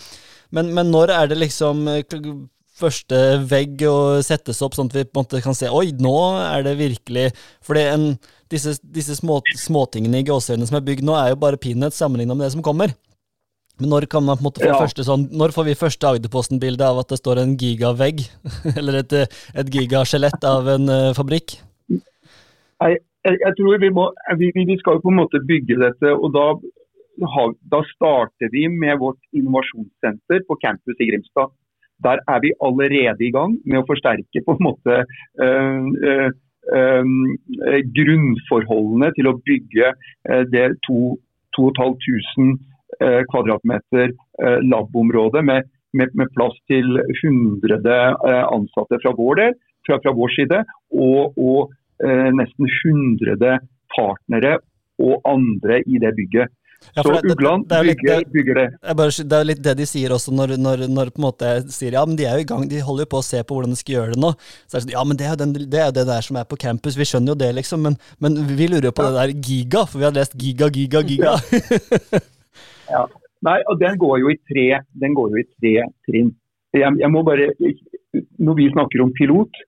men, 0.50 0.75
men 0.75 0.90
når 0.90 1.14
er 1.20 1.30
det 1.30 1.38
liksom 1.44 1.87
eh, 1.92 2.02
første 2.76 3.21
vegg 3.49 3.83
og 3.88 4.21
settes 4.26 4.61
opp, 4.64 4.76
sånn 4.76 4.90
at 4.90 4.99
vi 4.99 5.06
på 5.06 5.16
en 5.16 5.25
måte 5.25 5.42
kan 5.45 5.56
se 5.56 5.71
oi, 5.73 5.88
nå 5.97 6.16
er 6.42 6.66
det 6.66 6.76
virkelig 6.80 7.30
For 7.64 7.78
disse, 8.52 8.76
disse 8.83 9.16
små, 9.18 9.40
småtingene 9.56 10.21
i 10.21 10.26
gåsehudene 10.28 10.68
som 10.68 10.78
er 10.78 10.87
bygd 10.87 11.06
nå, 11.06 11.16
er 11.18 11.33
jo 11.33 11.42
bare 11.42 11.61
peanuts 11.61 11.99
sammenlignet 12.00 12.37
med 12.37 12.47
det 12.47 12.54
som 12.54 12.64
kommer. 12.66 12.95
Men 13.80 13.92
når 13.92 14.06
kan 14.09 14.25
man 14.25 14.38
på 14.38 14.45
en 14.45 14.49
måte 14.49 14.62
få 14.62 14.71
ja. 14.71 14.78
første 14.80 15.04
sånn, 15.04 15.26
når 15.37 15.52
får 15.52 15.66
vi 15.68 15.76
første 15.76 16.09
Agderposten-bilde 16.09 16.87
av 16.87 17.02
at 17.02 17.12
det 17.12 17.18
står 17.21 17.42
en 17.42 17.56
gigavegg, 17.61 18.23
eller 18.78 19.02
et, 19.02 19.16
et 19.52 19.75
gigaskjelett 19.75 20.47
av 20.49 20.71
en 20.76 20.88
uh, 20.88 21.12
fabrikk? 21.16 21.59
Nei, 21.92 22.95
jeg, 23.26 23.37
jeg, 23.42 23.52
tror 23.59 23.83
vi 23.83 23.92
må 23.92 24.09
vi, 24.40 24.50
vi, 24.56 24.78
skal 24.80 24.97
jo 24.97 25.04
på 25.04 25.12
en 25.12 25.21
måte 25.21 25.42
bygge 25.45 25.76
dette, 25.83 26.12
og 26.14 26.33
da, 26.33 26.47
da 27.73 27.83
starter 27.92 28.52
vi 28.54 28.64
med 28.73 29.00
vårt 29.02 29.21
innovasjonssenter 29.37 30.45
på 30.49 30.59
campus 30.62 30.97
i 30.97 31.11
Grimstad. 31.11 31.52
Der 32.04 32.20
er 32.28 32.40
vi 32.44 32.52
allerede 32.60 33.24
i 33.24 33.32
gang 33.32 33.56
med 33.64 33.80
å 33.80 33.86
forsterke 33.88 34.42
på 34.44 34.56
en 34.56 34.64
måte 34.66 34.94
øh, 35.42 35.84
øh, 36.76 37.06
grunnforholdene 37.98 39.12
til 39.16 39.26
å 39.30 39.38
bygge 39.46 39.92
det 40.52 40.66
2500 40.86 42.58
kvadratmeter 43.30 44.12
labområde 44.66 45.40
med, 45.46 45.60
med, 45.94 46.08
med, 46.18 46.28
plass 46.34 46.56
til 46.70 46.98
100 47.22 47.78
ansatte 48.50 48.98
fra 49.02 49.12
vår 49.16 49.34
del, 49.40 49.54
fra, 49.86 49.98
fra 50.02 50.12
vår 50.18 50.30
side, 50.34 50.58
og, 50.90 51.38
og 51.38 51.70
nesten 52.36 52.66
100 52.66 53.58
partnere 53.94 54.58
og 55.02 55.20
andre 55.28 55.80
i 55.86 56.00
det 56.02 56.12
bygget. 56.18 56.52
Ja, 56.95 57.02
så 57.02 57.12
det, 57.12 57.33
Ugland 57.33 57.66
det, 57.69 57.76
det 57.76 57.95
bygger, 57.97 58.21
litt, 58.21 58.31
bygger, 58.33 58.59
det. 58.61 58.66
Er 58.83 58.97
bare, 58.99 59.25
det 59.33 59.38
er 59.38 59.49
litt 59.49 59.62
det 59.64 59.75
de 59.81 59.87
sier 59.88 60.14
også, 60.14 60.35
når, 60.37 60.55
når, 60.61 60.85
når 60.93 61.12
på 61.14 61.21
en 61.21 61.26
måte 61.26 61.50
sier 61.73 61.97
ja, 61.99 62.05
men 62.09 62.19
de 62.19 62.28
er 62.28 62.38
jo 62.38 62.47
i 62.47 62.49
gang, 62.49 62.64
de 62.71 62.81
holder 62.85 63.07
jo 63.07 63.12
på 63.16 63.21
å 63.21 63.26
se 63.26 63.43
på 63.43 63.57
hvordan 63.57 63.75
de 63.75 63.81
skal 63.81 63.97
gjøre 63.97 64.14
det 64.14 64.23
nå. 64.23 64.33
Så 64.64 64.76
er 64.76 64.78
det 64.78 64.85
sånn, 64.87 64.95
ja, 64.97 65.05
men 65.09 65.21
det 65.21 65.26
er 65.26 65.35
jo 65.35 65.40
den, 65.43 65.55
det, 65.59 65.83
er 65.83 65.93
det 65.97 66.07
der 66.09 66.26
som 66.26 66.40
er 66.40 66.49
på 66.49 66.61
campus, 66.62 66.99
vi 66.99 67.09
skjønner 67.09 67.35
jo 67.35 67.38
det, 67.43 67.52
liksom. 67.59 67.85
Men, 67.87 68.00
men 68.23 68.40
vi 68.49 68.71
lurer 68.71 68.90
jo 68.90 68.97
på 68.97 69.07
ja. 69.07 69.12
det 69.12 69.23
der 69.23 69.50
giga, 69.50 69.85
for 69.90 70.02
vi 70.02 70.09
har 70.09 70.16
lest 70.16 70.37
giga, 70.40 70.70
giga, 70.72 71.05
giga. 71.07 71.37
Ja. 71.37 72.25
ja. 72.94 73.05
Nei, 73.46 73.61
og 73.70 73.79
den 73.83 73.99
går 74.01 74.20
jo 74.22 74.33
i 74.33 74.40
tre, 74.49 74.66
den 74.96 75.14
går 75.16 75.35
jo 75.35 75.42
i 75.42 75.49
tre 75.59 75.75
trinn. 76.09 76.33
Jeg, 76.77 76.92
jeg 77.01 77.09
må 77.12 77.22
bare, 77.25 77.53
Når 78.40 78.57
vi 78.59 78.70
snakker 78.72 79.03
om 79.05 79.12
pilot, 79.16 79.61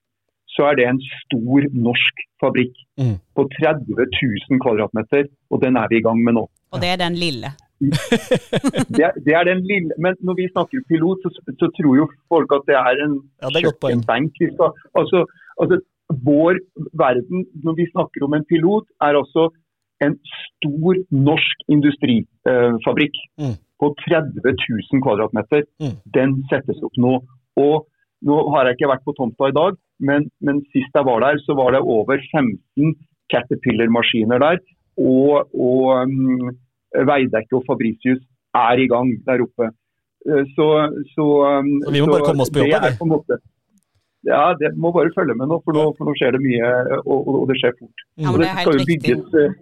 så 0.59 0.67
er 0.69 0.79
det 0.79 0.89
en 0.89 0.99
stor 1.23 1.67
norsk 1.87 2.23
fabrikk 2.43 2.75
mm. 2.99 3.17
på 3.39 3.47
30 3.55 3.95
000 3.95 4.63
kvadratmeter, 4.65 5.29
og 5.55 5.63
den 5.63 5.79
er 5.79 5.87
vi 5.91 6.01
i 6.01 6.05
gang 6.07 6.19
med 6.27 6.35
nå. 6.39 6.45
Og 6.75 6.83
det 6.83 6.91
er 6.95 6.99
den 7.01 7.19
lille? 7.19 7.53
det, 8.97 9.05
er, 9.07 9.15
det, 9.25 9.35
er, 9.39 9.45
den 9.47 9.63
lille, 9.71 9.95
men 10.03 10.19
når 10.27 10.35
vi 10.41 10.49
snakker 10.51 10.83
pilot, 10.91 11.23
så, 11.23 11.31
så 11.63 11.71
tror 11.79 11.95
jo 12.01 12.09
folk 12.33 12.57
at 12.57 12.67
det 12.71 12.75
er 12.81 13.05
en 13.07 13.15
ja, 13.45 13.53
kjøkkenbenk. 13.55 14.43
Altså, 14.99 15.23
altså, 15.63 15.79
vår 16.27 16.59
verden, 17.05 17.47
når 17.65 17.79
vi 17.79 17.87
snakker 17.93 18.27
om 18.27 18.35
en 18.35 18.47
pilot, 18.51 18.87
er 19.07 19.21
altså 19.23 19.47
en 20.05 20.15
stor 20.43 20.99
norsk 21.29 21.65
industrifabrikk 21.75 23.17
mm. 23.39 23.55
på 23.81 23.93
30 24.09 24.43
000 24.43 25.05
kvadratmeter. 25.07 25.67
Mm. 25.83 25.97
Den 26.19 26.37
settes 26.51 26.83
opp 26.87 26.99
nå. 26.99 27.15
Og 27.63 27.87
nå 28.27 28.39
har 28.55 28.67
jeg 28.67 28.79
ikke 28.79 28.91
vært 28.91 29.07
på 29.07 29.15
tomta 29.19 29.51
i 29.51 29.55
dag, 29.55 29.79
men, 29.99 30.29
men 30.45 30.63
sist 30.73 30.95
jeg 30.95 31.07
var 31.07 31.23
der, 31.25 31.41
så 31.45 31.57
var 31.59 31.75
det 31.75 31.83
over 31.83 32.21
15 32.31 32.95
Caterpillar-maskiner 33.33 34.41
der. 34.43 34.63
Og, 34.99 35.47
og 35.55 35.83
um, 36.03 36.51
Veidekke 37.11 37.59
og 37.59 37.67
Fabricius 37.69 38.23
er 38.57 38.83
i 38.83 38.89
gang 38.91 39.13
der 39.29 39.45
oppe. 39.45 39.71
Eh, 40.27 40.45
så, 40.57 40.67
så, 41.15 41.27
um, 41.61 41.71
så 41.85 41.95
vi 41.95 42.03
må 42.03 42.11
bare 42.11 42.27
komme 42.27 42.47
oss 42.47 42.53
på 42.55 42.65
jobb, 42.65 42.89
vi? 42.89 43.39
Ja, 44.27 44.43
det 44.59 44.73
må 44.75 44.91
bare 44.93 45.15
følge 45.15 45.37
med 45.39 45.47
nå, 45.47 45.61
for 45.63 45.77
nå, 45.77 45.85
for 45.97 46.09
nå 46.09 46.15
skjer 46.19 46.35
det 46.35 46.43
mye, 46.43 46.73
og, 47.05 47.29
og, 47.31 47.45
det 47.49 47.61
skjer 47.61 47.77
fort. 47.79 48.03
Ja, 48.19 48.33
men 48.33 48.43
det 48.43 48.51
riktig. 48.67 49.15
Bygges, 49.15 49.37
eh, 49.39 49.55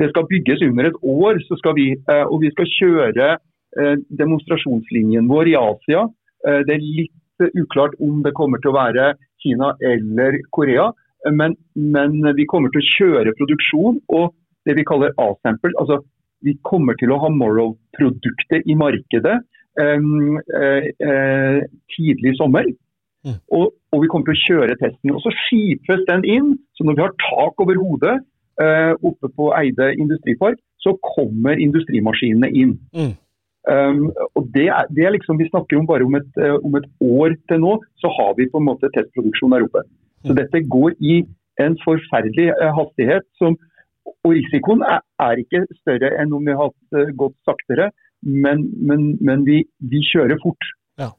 det 0.00 0.10
skal 0.12 0.28
bygges 0.30 0.62
under 0.68 0.90
et 0.90 1.00
år, 1.02 1.40
så 1.48 1.58
skal 1.58 1.74
vi, 1.78 1.88
eh, 1.98 2.24
og 2.24 2.40
vi 2.44 2.52
skal 2.54 2.72
kjøre 2.78 3.36
demonstrasjonslinjen 4.16 5.26
vår 5.28 5.50
i 5.50 5.56
Asia. 5.58 6.06
Det 6.64 6.72
er 6.72 6.80
litt 6.80 7.12
uklart 7.40 7.96
om 8.02 8.22
det 8.24 8.34
kommer 8.36 8.62
til 8.62 8.72
å 8.72 8.78
være 8.78 9.14
Kina 9.42 9.74
eller 9.84 10.40
Korea. 10.54 10.90
Men, 11.32 11.56
men 11.74 12.20
vi 12.36 12.46
kommer 12.48 12.70
til 12.72 12.82
å 12.82 12.90
kjøre 12.96 13.34
produksjon 13.38 14.00
og 14.14 14.34
det 14.66 14.76
vi 14.78 14.86
kaller 14.86 15.14
A-stempel. 15.22 15.74
Altså, 15.80 16.00
vi 16.44 16.56
kommer 16.66 16.96
til 17.00 17.12
å 17.14 17.20
ha 17.22 17.30
Morrow-produkter 17.32 18.66
i 18.66 18.76
markedet 18.78 19.36
um, 19.80 20.36
uh, 20.38 21.60
tidlig 21.94 22.34
i 22.34 22.38
sommer. 22.38 22.68
Mm. 23.26 23.38
Og, 23.58 23.72
og, 23.92 23.98
vi 24.02 24.10
kommer 24.10 24.28
til 24.28 24.36
å 24.36 24.44
kjøre 24.44 24.78
testen. 24.78 25.14
Og 25.14 25.22
Så 25.24 25.34
skipes 25.46 26.04
den 26.10 26.26
inn. 26.36 26.54
så 26.78 26.86
Når 26.86 26.98
vi 26.98 27.06
har 27.06 27.14
tak 27.24 27.62
over 27.64 27.78
hodet 27.80 28.16
uh, 28.62 28.94
oppe 29.02 29.30
på 29.34 29.50
Eide 29.58 29.92
industripark, 29.96 30.60
så 30.82 30.94
kommer 31.02 31.58
industrimaskinene 31.58 32.52
inn. 32.54 32.76
Mm. 32.94 33.14
Um, 33.66 34.12
og 34.38 34.42
det 34.54 34.68
er, 34.70 34.84
det 34.94 35.04
er, 35.04 35.10
liksom, 35.10 35.38
Vi 35.38 35.48
snakker 35.50 35.78
om 35.78 35.86
bare 35.90 36.06
om 36.06 36.14
et, 36.14 36.28
uh, 36.38 36.58
om 36.66 36.76
et, 36.78 36.86
år 37.02 37.34
til 37.50 37.58
nå, 37.64 37.72
så 37.98 38.08
har 38.18 38.36
vi 38.38 38.46
på 38.52 38.60
en 38.62 38.68
måte 38.68 38.90
testproduksjon 38.94 39.54
der 39.54 39.66
oppe. 39.66 39.82
Så 40.22 40.32
mm. 40.32 40.38
dette 40.38 40.60
går 40.74 40.94
i 41.12 41.16
en 41.64 41.74
forferdelig 41.82 42.52
uh, 42.62 42.70
hastighet. 42.78 43.26
Som, 43.42 43.58
og 44.22 44.36
risikoen 44.36 44.84
er, 44.86 45.02
er, 45.28 45.42
ikke 45.42 45.64
større 45.80 46.12
enn 46.20 46.34
om 46.36 46.46
vi 46.46 46.54
har 46.54 46.70
hatt 46.70 46.98
uh, 47.00 47.14
gått 47.22 47.34
saktere, 47.48 47.90
men, 48.22 48.68
men, 48.78 49.08
men 49.20 49.42
vi, 49.48 49.64
vi, 49.90 50.02
kjører 50.12 50.38
fort. 50.44 50.70
Ja. 51.02 51.10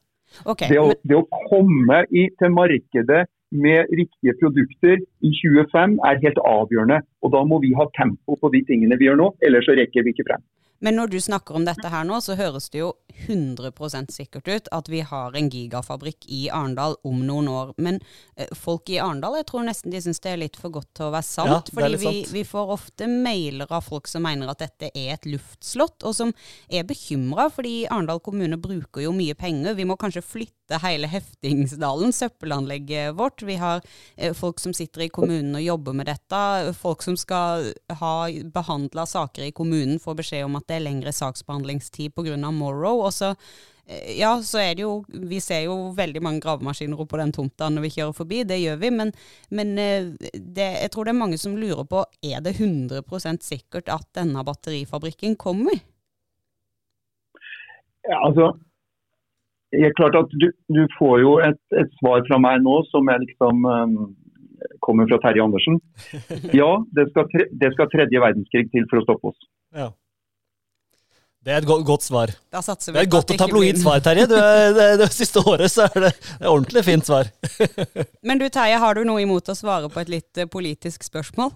Okay, 0.46 0.72
det, 0.72 0.80
å, 0.80 0.94
det, 1.04 1.20
å, 1.20 1.44
komme 1.52 2.06
i, 2.16 2.30
til 2.40 2.56
markedet 2.56 3.26
med 3.52 3.92
riktige 3.96 4.36
produkter 4.40 5.04
i 5.04 5.34
25 5.36 6.00
er 6.08 6.24
helt 6.24 6.40
avgjørende. 6.48 7.02
Og 7.28 7.36
da 7.36 7.44
må 7.48 7.60
vi 7.64 7.76
ha 7.76 7.92
tempo 8.00 8.40
på 8.40 8.56
de 8.56 8.64
tingene 8.72 8.96
vi 9.00 9.12
gjør 9.12 9.20
nå, 9.20 9.34
ellers 9.44 9.68
så 9.68 9.76
rekker 9.76 10.08
vi 10.08 10.16
ikke 10.16 10.30
frem. 10.32 10.48
Men 10.80 11.00
når 11.00 11.14
du 11.14 11.20
snakker 11.22 11.58
om 11.58 11.66
dette 11.66 11.90
her 11.90 12.06
nå, 12.08 12.20
så 12.22 12.38
høres 12.38 12.70
det 12.74 12.84
jo 12.84 12.92
100% 13.26 14.12
sikkert 14.14 14.48
ut 14.48 14.68
at 14.72 14.90
vi 14.90 15.02
har 15.02 15.34
en 15.36 15.50
gigafabrikk 15.50 16.28
i 16.30 16.46
Arendal 16.54 16.96
om 17.08 17.24
noen 17.26 17.50
år. 17.52 17.74
Men 17.82 17.98
eh, 18.36 18.52
folk 18.54 18.92
i 18.94 19.00
Arendal, 19.02 19.40
jeg 19.40 19.48
tror 19.50 19.66
nesten 19.66 19.94
de 19.94 20.02
syns 20.04 20.22
det 20.24 20.34
er 20.34 20.42
litt 20.44 20.60
for 20.60 20.74
godt 20.76 20.92
til 20.98 21.08
å 21.08 21.16
være 21.16 21.28
sant. 21.28 21.72
Ja, 21.74 21.80
fordi 21.80 22.00
vi, 22.04 22.14
vi, 22.36 22.44
får 22.48 22.74
ofte 22.78 23.10
mailer 23.10 23.72
av 23.74 23.88
folk 23.88 24.08
som 24.12 24.28
mener 24.28 24.52
at 24.54 24.62
dette 24.62 24.92
er 24.94 25.16
et 25.16 25.26
luftslott, 25.30 26.06
og 26.06 26.14
som 26.18 26.36
er 26.70 26.86
bekymra 26.88 27.50
fordi 27.54 27.88
Arendal 27.90 28.22
kommune 28.24 28.60
bruker 28.62 29.04
jo 29.08 29.16
mye 29.16 29.36
penger. 29.38 29.76
Vi 29.78 29.88
må 29.90 29.98
kanskje 30.00 30.26
flytte 30.26 30.78
hele 30.84 31.10
Heftingsdalen, 31.10 32.14
søppelanlegget 32.14 33.16
vårt. 33.18 33.42
Vi 33.48 33.58
har 33.58 33.82
eh, 34.16 34.36
folk 34.38 34.62
som 34.62 34.76
sitter 34.78 35.08
i 35.08 35.12
kommunen 35.14 35.58
og 35.58 35.66
jobber 35.66 35.98
med 35.98 36.12
dette. 36.12 36.44
Folk 36.78 37.02
som 37.06 37.18
skal 37.18 37.72
ha 37.98 38.16
behandla 38.54 39.08
saker 39.10 39.48
i 39.48 39.54
kommunen, 39.56 39.98
får 40.04 40.22
beskjed 40.22 40.46
om 40.46 40.60
at 40.60 40.68
at 40.68 40.74
det 40.74 40.82
er 40.82 40.88
lengre 40.90 41.14
saksbehandlingstid 41.16 42.12
pga. 42.16 42.36
Morrow. 42.52 43.07
Og 43.08 43.16
så, 43.16 43.32
eh, 43.88 44.14
ja, 44.20 44.34
så 44.44 44.62
er 44.62 44.76
det 44.78 44.86
jo 44.86 44.94
Vi 45.08 45.40
ser 45.44 45.66
jo 45.66 45.78
veldig 45.98 46.22
mange 46.24 46.44
gravemaskiner 46.44 47.00
på 47.00 47.22
den 47.22 47.34
tomta 47.36 47.72
når 47.72 47.88
vi 47.88 47.94
kjører 47.98 48.16
forbi, 48.20 48.44
det 48.48 48.62
gjør 48.62 48.80
vi. 48.84 48.94
Men, 49.00 49.14
men 49.50 49.76
eh, 49.82 50.14
det, 50.34 50.70
jeg 50.84 50.94
tror 50.94 51.08
det 51.08 51.16
er 51.16 51.22
mange 51.24 51.42
som 51.42 51.58
lurer 51.58 51.88
på 51.88 52.06
er 52.22 52.44
det 52.46 52.58
100% 52.60 53.46
sikkert 53.46 53.92
at 53.94 54.08
denne 54.18 54.46
batterifabrikken 54.48 55.40
kommer? 55.40 55.80
Ja, 58.08 58.22
altså, 58.24 58.54
det 59.72 59.84
er 59.84 59.98
klart 60.00 60.16
at 60.16 60.32
du, 60.32 60.48
du 60.72 60.84
får 61.00 61.20
jo 61.24 61.34
et, 61.44 61.60
et, 61.76 61.92
svar 62.00 62.24
fra 62.28 62.40
meg 62.40 62.64
nå 62.64 62.80
som 62.88 63.10
er 63.12 63.20
liksom 63.24 63.68
um, 63.68 63.98
kommer 64.86 65.08
fra 65.10 65.20
Terje 65.24 65.44
Andersen. 65.44 65.80
Ja, 66.62 66.70
det 66.96 67.10
skal, 67.12 67.28
tre, 67.34 67.48
det 67.52 67.74
skal, 67.76 67.90
tredje 67.92 68.22
verdenskrig 68.24 68.70
til 68.72 68.88
for 68.90 69.02
å 69.02 69.08
stoppe 69.08 69.34
oss. 69.34 69.50
Ja. 69.76 69.92
Det 71.48 71.54
er 71.56 71.62
et 71.64 71.68
godt, 71.68 71.86
godt 71.88 72.04
svar. 72.04 72.32
Det 72.52 72.60
er 72.60 73.06
et 73.06 73.12
godt 73.12 73.30
og 73.32 73.38
tabloid 73.40 73.78
svar, 73.80 74.02
Terje. 74.04 74.26
Det, 74.28 74.40
det, 74.76 74.88
det, 75.00 75.06
siste 75.16 75.40
året 75.40 75.72
så 75.72 75.86
er 75.86 76.04
det 76.04 76.10
et 76.12 76.50
ordentlig 76.52 76.84
fint 76.84 77.08
svar. 77.08 77.30
Men 78.28 78.42
du 78.42 78.50
Terje, 78.52 78.82
har 78.84 78.98
du 78.98 79.06
noe 79.08 79.24
imot 79.24 79.48
å 79.48 79.56
svare 79.56 79.88
på 79.94 80.02
et 80.02 80.12
litt 80.12 80.42
eh, 80.44 80.50
politisk 80.52 81.08
spørsmål? 81.08 81.54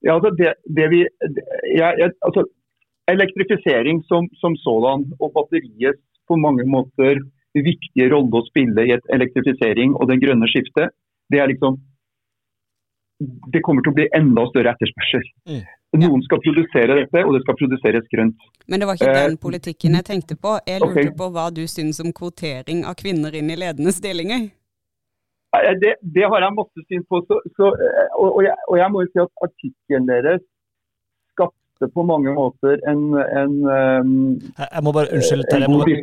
Ja, 0.00 0.14
altså 0.16 0.32
det, 0.38 0.54
det 0.64 0.88
vi, 0.94 1.02
jeg, 1.04 1.92
jeg, 2.00 2.14
altså, 2.24 2.46
Elektrifisering 3.12 4.00
som, 4.08 4.30
som 4.40 4.56
sådan 4.62 5.04
og 5.18 5.34
batteriets 5.36 6.00
på 6.30 6.38
mange 6.40 6.64
måter 6.64 7.20
viktige 7.52 8.08
rolle 8.14 8.40
å 8.40 8.46
spille 8.46 8.86
i 8.86 8.94
et 8.94 9.12
elektrifisering 9.12 9.92
og 9.98 10.08
det 10.08 10.22
grønne 10.22 10.48
skiftet, 10.48 10.94
det 11.28 11.42
er 11.42 11.52
liksom 11.52 11.82
det 13.52 13.60
kommer 13.66 13.84
til 13.84 13.92
å 13.92 13.98
bli 14.00 14.08
enda 14.16 14.46
større 14.48 14.72
etterspørsel. 14.72 15.26
Mm. 15.50 15.62
Noen 15.92 16.22
skal 16.24 16.40
produsere 16.40 16.94
dette, 17.02 17.20
og 17.20 17.34
det 17.36 17.42
skal 17.42 17.56
produseres 17.58 18.06
grønt. 18.08 18.44
Men 18.64 18.80
det 18.80 18.86
var 18.88 18.96
ikke 18.96 19.12
den 19.12 19.34
eh, 19.36 19.42
politikken 19.42 19.98
jeg 19.98 20.06
tenkte 20.08 20.36
på. 20.40 20.54
Jeg 20.64 20.80
lurte 20.80 21.02
okay. 21.04 21.12
på 21.18 21.28
hva 21.34 21.50
du 21.52 21.66
syns 21.68 22.00
om 22.00 22.14
kvotering 22.16 22.86
av 22.88 22.96
kvinner 22.96 23.34
inn 23.36 23.52
i 23.52 23.58
ledende 23.60 23.92
stillinger? 23.92 24.48
Det, 25.82 25.92
det 26.00 26.24
har 26.32 26.40
jeg 26.40 26.56
masse 26.56 26.86
syn 26.88 27.04
på. 27.12 27.20
Så, 27.28 27.36
så, 27.58 27.68
eh, 27.76 28.08
og, 28.16 28.38
og, 28.38 28.40
jeg, 28.46 28.56
og, 28.70 28.78
jeg, 28.80 28.88
må 28.94 29.04
jo 29.04 29.10
si 29.10 29.20
at 29.20 29.44
artikkelen 29.44 30.08
deres 30.08 30.46
skapte 31.82 31.94
på 31.94 32.04
mange 32.06 32.32
måter 32.34 32.80
en, 32.88 33.14
en 33.18 34.40
Jeg 34.58 34.82
må 34.82 34.92
bare, 34.92 35.10
Unnskyld, 35.12 35.44
Terje, 35.50 35.66
jeg, 35.66 36.02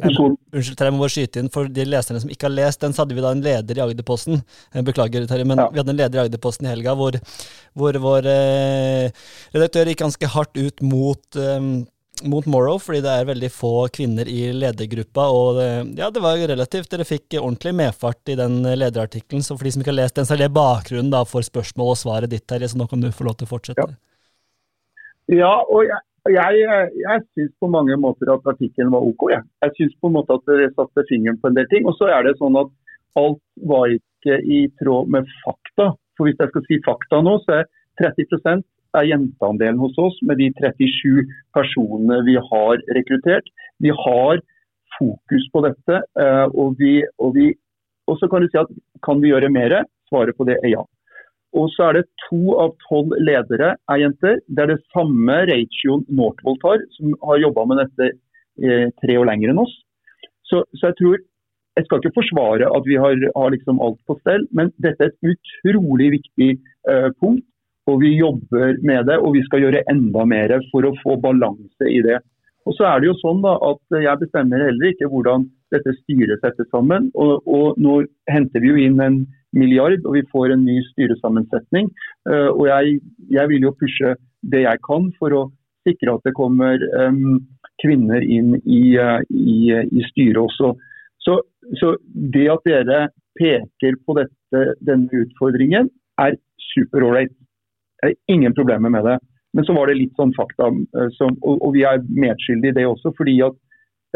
jeg, 0.80 0.94
må 0.94 1.00
bare 1.00 1.14
skyte 1.14 1.40
inn. 1.40 1.52
For 1.54 1.68
de 1.68 1.86
leserne 1.88 2.22
som 2.22 2.32
ikke 2.32 2.48
har 2.48 2.56
lest 2.56 2.82
den, 2.82 2.94
så 2.94 3.04
hadde 3.04 3.16
vi 3.16 3.24
da 3.24 3.32
en 3.32 3.44
leder 3.44 3.78
i 3.78 3.86
Agderposten. 3.86 4.42
Beklager, 4.86 5.28
Terje, 5.30 5.46
men 5.48 5.60
ja. 5.60 5.70
vi 5.72 5.82
hadde 5.82 5.96
en 5.96 6.02
leder 6.02 6.20
i 6.20 6.26
Agderposten 6.26 6.68
i 6.68 6.74
helga 6.74 6.96
hvor, 7.00 7.20
hvor 7.78 8.02
vår 8.02 8.28
eh, 8.32 9.30
redaktør 9.56 9.90
gikk 9.90 10.04
ganske 10.04 10.34
hardt 10.36 10.60
ut 10.60 10.84
mot 10.86 11.40
eh, 11.40 11.72
mot 12.28 12.44
Morrow, 12.52 12.76
fordi 12.84 13.00
det 13.06 13.12
er 13.16 13.28
veldig 13.30 13.48
få 13.54 13.70
kvinner 13.96 14.28
i 14.28 14.50
ledergruppa. 14.52 15.30
Og 15.32 15.62
ja, 15.96 16.10
det 16.12 16.20
var 16.20 16.42
relativt 16.52 16.92
Dere 16.92 17.06
fikk 17.08 17.38
ordentlig 17.40 17.72
medfart 17.80 18.34
i 18.34 18.36
den 18.36 18.58
lederartikkelen. 18.66 19.46
Så 19.46 19.56
for 19.56 19.64
de 19.64 19.72
som 19.72 19.86
ikke 19.86 19.94
har 19.94 20.02
lest 20.02 20.20
den, 20.20 20.28
så 20.28 20.36
er 20.36 20.44
det 20.44 20.52
bakgrunnen 20.58 21.14
da 21.14 21.24
for 21.24 21.48
spørsmål 21.48 21.94
og 21.94 22.02
svaret 22.02 22.34
ditt, 22.34 22.44
Terje. 22.50 22.74
Så 22.74 22.82
nå 22.82 22.90
kan 22.92 23.00
du 23.00 23.08
få 23.16 23.30
lov 23.30 23.40
til 23.40 23.48
å 23.48 23.54
fortsette. 23.54 23.88
Ja. 23.88 24.09
Ja, 25.30 25.52
og 25.70 25.86
jeg, 25.86 26.02
jeg, 26.34 26.90
jeg 27.04 27.24
syns 27.34 27.54
på 27.62 27.70
mange 27.72 27.98
måter 28.02 28.32
at 28.34 28.48
artikkelen 28.50 28.94
var 28.94 29.06
OK. 29.06 29.30
Jeg, 29.34 29.46
jeg 29.66 29.76
syns 29.78 29.96
på 30.02 30.10
en 30.10 30.18
måte 30.18 30.36
at 30.36 30.46
dere 30.50 30.72
satte 30.74 31.06
fingeren 31.10 31.40
på 31.42 31.52
en 31.52 31.58
del 31.60 31.70
ting. 31.70 31.86
Og 31.90 31.96
så 32.00 32.10
er 32.10 32.26
det 32.26 32.38
sånn 32.40 32.58
at 32.60 32.72
alt 33.20 33.42
var 33.70 33.94
ikke 33.94 34.40
i 34.42 34.66
tråd 34.82 35.12
med 35.14 35.30
fakta. 35.44 35.94
For 36.18 36.28
hvis 36.28 36.40
jeg 36.42 36.52
skal 36.52 36.66
si 36.66 36.82
fakta 36.86 37.22
nå, 37.24 37.38
så 37.46 37.62
er 37.62 37.70
30% 38.02 38.66
er 38.98 39.06
jenteandelen 39.06 39.80
hos 39.82 39.98
oss 40.02 40.18
med 40.26 40.40
de 40.42 40.50
37 40.58 41.30
personene 41.54 42.24
vi 42.26 42.36
har 42.50 42.82
rekruttert. 42.98 43.50
Vi 43.84 43.94
har 43.94 44.42
fokus 44.98 45.46
på 45.54 45.64
dette. 45.68 46.02
Eh, 46.20 46.46
og, 46.50 46.76
vi, 46.80 47.04
og, 47.22 47.36
vi, 47.38 47.52
og 48.10 48.18
så 48.20 48.30
kan 48.32 48.44
du 48.44 48.50
si 48.50 48.60
at 48.62 48.72
kan 49.06 49.22
vi 49.22 49.34
gjøre 49.34 49.52
mer? 49.54 49.84
Svaret 50.10 50.38
på 50.38 50.48
det 50.50 50.58
er 50.64 50.74
ja. 50.74 50.84
Og 51.58 51.70
så 51.74 51.88
er 51.88 51.98
det 51.98 52.10
to 52.28 52.56
av 52.62 52.76
tolv 52.86 53.16
ledere 53.18 53.74
er 53.90 54.02
jenter. 54.04 54.38
Det 54.48 54.64
er 54.64 54.74
det 54.74 54.84
samme 54.94 55.38
ratioen 55.50 56.06
Northvolt 56.14 56.66
har, 56.68 56.84
som 56.98 57.16
har 57.26 57.42
jobba 57.42 57.66
med 57.72 57.82
dette 57.82 58.10
eh, 58.62 58.88
tre 59.02 59.18
år 59.18 59.30
lenger 59.32 59.54
enn 59.54 59.64
oss. 59.66 59.74
Så, 60.50 60.64
så, 60.78 60.90
jeg 60.90 61.00
tror 61.02 61.18
Jeg 61.78 61.86
skal 61.86 62.02
ikke 62.02 62.18
forsvare 62.18 62.68
at 62.76 62.88
vi 62.90 62.96
har, 63.00 63.14
har 63.38 63.52
liksom 63.54 63.78
alt 63.80 64.00
på 64.10 64.18
stell, 64.20 64.42
men 64.52 64.72
dette 64.84 65.06
er 65.06 65.14
et 65.14 65.30
utrolig 65.32 66.10
viktig 66.18 66.50
eh, 66.92 67.08
punkt. 67.22 67.46
Og 67.88 68.02
vi 68.04 68.10
jobber 68.18 68.76
med 68.86 69.08
det, 69.08 69.16
og 69.18 69.38
vi 69.38 69.44
skal 69.46 69.64
gjøre 69.64 69.86
enda 69.90 70.26
mer 70.28 70.52
for 70.74 70.86
å 70.86 70.92
få 71.00 71.16
balanse 71.24 71.88
i 71.88 72.02
det. 72.06 72.20
Og 72.68 72.76
så 72.76 72.86
er 72.90 73.00
det 73.00 73.10
jo 73.10 73.16
sånn 73.22 73.40
da, 73.46 73.56
at 73.66 73.98
Jeg 74.04 74.22
bestemmer 74.26 74.62
heller 74.62 74.92
ikke 74.92 75.08
hvordan 75.10 75.48
dette 75.74 75.96
styret 76.02 76.44
settes 76.44 76.68
sammen. 76.74 77.10
Og, 77.16 77.48
og 77.48 77.80
Nå 77.82 78.02
henter 78.30 78.62
vi 78.62 78.74
jo 78.74 78.84
inn 78.90 79.00
en 79.02 79.22
milliard, 79.56 80.02
og 80.06 80.18
vi 80.18 80.26
får 80.32 80.54
en 80.54 80.66
ny 80.66 80.80
styresammensetning. 80.92 81.90
Eh, 82.30 82.50
og 82.50 82.68
jeg, 82.70 83.00
jeg 83.34 83.52
vil 83.52 83.70
jo 83.70 83.76
pushe 83.80 84.16
det 84.52 84.66
jeg 84.66 84.82
kan 84.86 85.10
for 85.20 85.36
å 85.36 85.46
sikre 85.88 86.16
at 86.16 86.28
det 86.28 86.36
kommer 86.38 86.82
um, 87.00 87.40
kvinner 87.82 88.24
inn 88.24 88.54
i, 88.60 88.82
uh, 89.00 89.20
i, 89.32 89.72
i 89.72 90.04
styret 90.12 90.42
også. 90.42 90.74
Så, 91.24 91.40
så, 91.80 91.94
det 92.36 92.46
at 92.52 92.68
dere 92.68 93.00
peker 93.40 93.98
på 94.06 94.16
dette, 94.20 94.64
denne 94.86 95.24
utfordringen, 95.24 95.90
er 96.20 96.36
superålreit. 96.74 97.32
Jeg 98.04 98.14
har 98.14 98.36
ingen 98.36 98.56
problemer 98.56 98.92
med 98.92 99.08
det. 99.08 99.18
Men 99.56 99.66
så 99.66 99.74
var 99.74 99.90
det 99.90 99.98
litt 99.98 100.20
sånn 100.20 100.36
fakta, 100.36 100.68
som, 101.16 101.38
og, 101.42 101.56
og, 101.58 101.72
vi 101.74 101.86
er 101.88 102.04
medskyldige 102.06 102.76
i 102.76 102.78
det 102.82 102.86
også. 102.86 103.16
fordi 103.18 103.40
at 103.48 103.56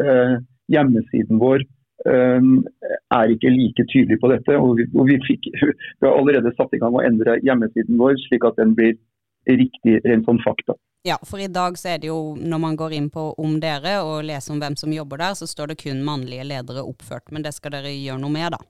uh, 0.04 0.36
hjemmesiden 0.72 1.40
vår 1.42 1.64
er 2.04 3.32
ikke 3.32 3.52
like 3.54 3.86
tydelig 3.92 4.18
på 4.20 4.30
dette. 4.32 4.58
og 4.60 4.78
vi, 4.80 4.88
og 4.98 5.08
vi, 5.08 5.20
fikk, 5.28 5.48
vi 6.00 6.08
har 6.08 6.18
allerede 6.18 6.52
satt 6.58 6.74
i 6.76 6.82
gang 6.82 6.96
å 6.98 7.04
endre 7.06 7.38
hjemmesiden 7.46 8.00
vår, 8.02 8.18
slik 8.28 8.48
at 8.50 8.60
den 8.60 8.74
blir 8.76 8.98
riktig 9.48 10.00
rent 10.04 10.28
sånn 10.28 10.42
fakta. 10.44 10.76
Ja, 11.04 11.18
for 11.28 11.42
i 11.44 11.50
dag 11.52 11.76
så 11.76 11.90
er 11.94 11.98
det 12.00 12.08
jo, 12.08 12.36
når 12.40 12.60
man 12.64 12.76
går 12.80 12.94
inn 12.96 13.10
på 13.12 13.34
om 13.44 13.58
dere 13.60 13.98
og 14.08 14.24
leser 14.24 14.54
om 14.54 14.62
hvem 14.64 14.78
som 14.80 14.94
jobber 14.96 15.20
der, 15.20 15.34
så 15.36 15.48
står 15.50 15.74
det 15.74 15.82
kun 15.82 16.00
mannlige 16.08 16.46
ledere 16.48 16.86
oppført. 16.88 17.28
Men 17.32 17.44
det 17.44 17.52
skal 17.58 17.76
dere 17.76 17.92
gjøre 17.92 18.22
noe 18.24 18.32
med, 18.32 18.56
da? 18.56 18.62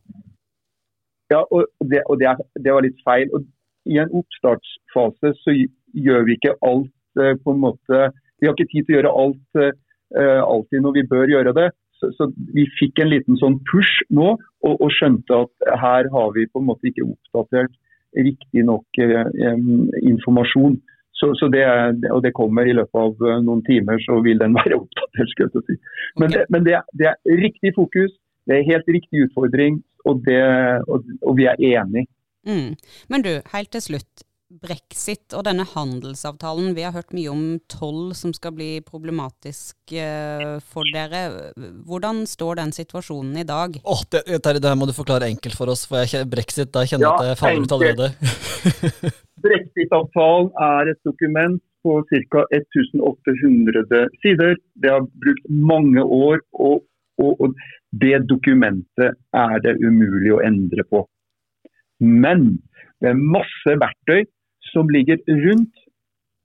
Ja, 1.30 1.44
og 1.44 1.70
det, 1.92 2.02
og 2.10 2.18
det, 2.22 2.32
er, 2.32 2.42
det 2.58 2.74
var 2.74 2.86
litt 2.86 2.98
feil. 3.06 3.30
Og 3.38 3.46
I 3.86 4.02
en 4.02 4.18
oppstartsfase 4.18 5.36
så 5.44 5.56
gjør 5.94 6.26
vi 6.26 6.40
ikke 6.40 6.56
alt 6.66 7.22
eh, 7.22 7.38
på 7.38 7.54
en 7.54 7.62
måte 7.68 8.10
Vi 8.42 8.50
har 8.50 8.58
ikke 8.58 8.72
tid 8.72 8.88
til 8.88 8.96
å 8.96 8.98
gjøre 8.98 9.14
alt 9.22 9.60
uh, 9.62 10.42
alltid 10.44 10.82
når 10.84 10.96
vi 10.98 11.04
bør 11.14 11.32
gjøre 11.32 11.54
det. 11.56 11.70
Så, 12.00 12.10
så, 12.18 12.30
vi 12.56 12.66
fikk 12.80 13.00
en 13.00 13.12
liten 13.12 13.38
sånn 13.40 13.60
push 13.70 14.02
nå, 14.14 14.34
og, 14.66 14.74
og, 14.74 14.90
skjønte 14.96 15.44
at 15.46 15.68
her 15.80 16.10
har 16.14 16.34
vi 16.36 16.48
på 16.50 16.62
en 16.62 16.68
måte 16.72 16.90
ikke 16.90 17.06
oppdatert 17.08 17.76
riktig 18.14 18.66
nok 18.68 19.00
eh, 19.02 19.62
informasjon. 20.04 20.76
Så, 21.18 21.30
så 21.40 21.48
det, 21.54 21.64
og 22.12 22.20
det 22.26 22.34
kommer 22.36 22.68
i 22.68 22.76
løpet 22.76 23.00
av 23.00 23.24
eh, 23.24 23.40
noen 23.46 23.64
timer, 23.70 24.02
så 24.06 24.20
vil 24.26 24.42
den 24.42 24.58
være 24.60 24.82
oppdatert. 24.82 25.32
skal 25.32 25.48
jeg 25.48 25.66
si. 25.70 25.80
Men, 26.20 26.36
det, 26.36 26.44
men 26.54 26.68
det, 26.68 26.82
det, 27.00 27.14
er 27.14 27.42
riktig 27.46 27.74
fokus, 27.78 28.12
det 28.50 28.60
er 28.60 28.70
helt 28.74 28.92
riktig 28.92 29.30
utfordring, 29.30 29.80
og, 30.04 30.28
og, 30.92 31.10
og 31.24 31.38
vi 31.40 31.48
er 31.48 31.62
enige. 31.64 32.10
Mm. 32.44 32.74
Men 33.10 33.24
du, 33.24 33.34
helt 33.54 33.72
til 33.72 33.86
slutt 33.86 34.28
brexit 34.62 35.34
og 35.34 35.46
denne 35.48 35.66
handelsavtalen. 35.68 36.74
Vi 36.78 36.86
har 36.86 36.94
hørt 36.96 37.14
mye 37.16 37.32
om 37.32 37.44
toll 37.72 38.14
som 38.18 38.34
skal 38.36 38.54
bli 38.58 38.70
problematisk 38.86 39.94
eh, 39.98 40.60
for 40.74 40.88
dere. 40.94 41.52
Hvordan 41.88 42.24
står 42.30 42.60
den 42.62 42.74
situasjonen 42.76 43.40
i 43.42 43.48
dag? 43.48 43.80
Oh, 43.84 44.04
det, 44.14 44.26
det, 44.30 44.64
her 44.64 44.78
må 44.80 44.88
du 44.90 44.96
forklare 44.96 45.30
enkelt 45.32 45.58
for 45.58 45.74
oss, 45.74 45.86
for 45.90 46.04
jeg, 46.06 46.30
brexit 46.30 46.74
da 46.76 46.86
kjenner 46.86 47.10
jeg 47.10 47.14
ja, 47.14 47.20
at 47.20 47.32
jeg 47.32 47.42
faller 47.42 47.64
ut 47.66 47.78
allerede. 47.78 48.10
Brexit-avtalen 49.46 50.52
er 50.70 50.94
et 50.94 51.02
dokument 51.08 51.62
på 51.84 51.98
ca. 52.12 52.44
1800 52.56 54.04
sider. 54.24 54.60
Det 54.80 54.92
har 54.94 55.08
brukt 55.26 55.50
mange 55.50 56.04
år, 56.04 56.40
og, 56.54 56.86
og, 57.20 57.42
og 57.42 57.58
det 58.00 58.22
dokumentet 58.30 59.18
er 59.36 59.58
det 59.66 59.76
umulig 59.84 60.32
å 60.36 60.44
endre 60.46 60.86
på. 60.88 61.04
Men 62.04 62.54
det 63.04 63.12
er 63.12 63.20
masse 63.20 63.76
verktøy 63.82 64.24
som 64.72 64.90
ligger 64.90 65.20
rundt 65.28 65.74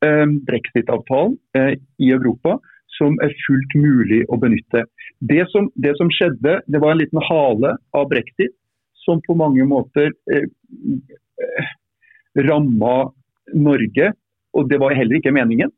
eh, 0.04 0.26
brexit-avtalen 0.48 1.36
eh, 1.58 1.74
i 1.98 2.10
Europa, 2.10 2.58
som 2.98 3.18
er 3.22 3.34
fullt 3.46 3.74
mulig 3.78 4.24
å 4.28 4.38
benytte. 4.40 4.84
Det 5.20 5.44
som, 5.52 5.70
det 5.74 5.94
som, 6.00 6.10
skjedde, 6.10 6.58
det 6.66 6.82
var 6.82 6.94
en 6.94 7.02
liten 7.02 7.22
hale 7.28 7.76
av 7.94 8.08
brexit 8.10 8.54
som 9.04 9.22
på 9.26 9.36
mange 9.38 9.66
måter 9.68 10.12
eh, 10.32 10.48
eh 10.48 11.74
ramma 12.38 13.08
Norge, 13.56 14.12
og 14.54 14.68
det 14.70 14.78
var 14.78 14.92
heller 14.94 15.18
ikke 15.18 15.32
meningen. 15.34 15.72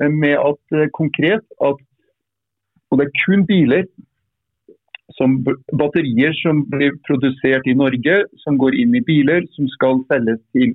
Med 0.00 0.38
at 0.38 0.90
konkret 0.96 1.42
at 1.60 1.80
og 2.90 2.98
det 2.98 3.06
er 3.06 3.18
kun 3.24 3.42
biler 3.46 3.84
som 5.18 5.36
batterier 5.78 6.34
som 6.42 6.62
blir 6.70 6.94
produsert 7.06 7.66
i 7.70 7.76
Norge, 7.78 8.22
som 8.44 8.58
går 8.58 8.76
inn 8.82 8.94
i 8.98 9.04
biler 9.06 9.46
som 9.56 9.68
skal 9.74 10.02
selges 10.10 10.40
til 10.54 10.74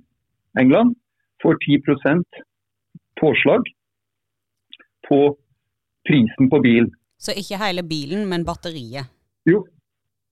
England 0.60 0.96
får 1.44 1.58
10% 1.66 2.24
påslag 3.22 3.62
på 5.08 5.20
prisen 6.08 6.50
på 6.50 6.60
bilen. 6.60 6.92
Så 7.18 7.34
ikke 7.42 7.60
hele 7.62 7.84
bilen, 7.84 8.26
men 8.30 8.46
batteriet? 8.46 9.12
Jo, 9.46 9.66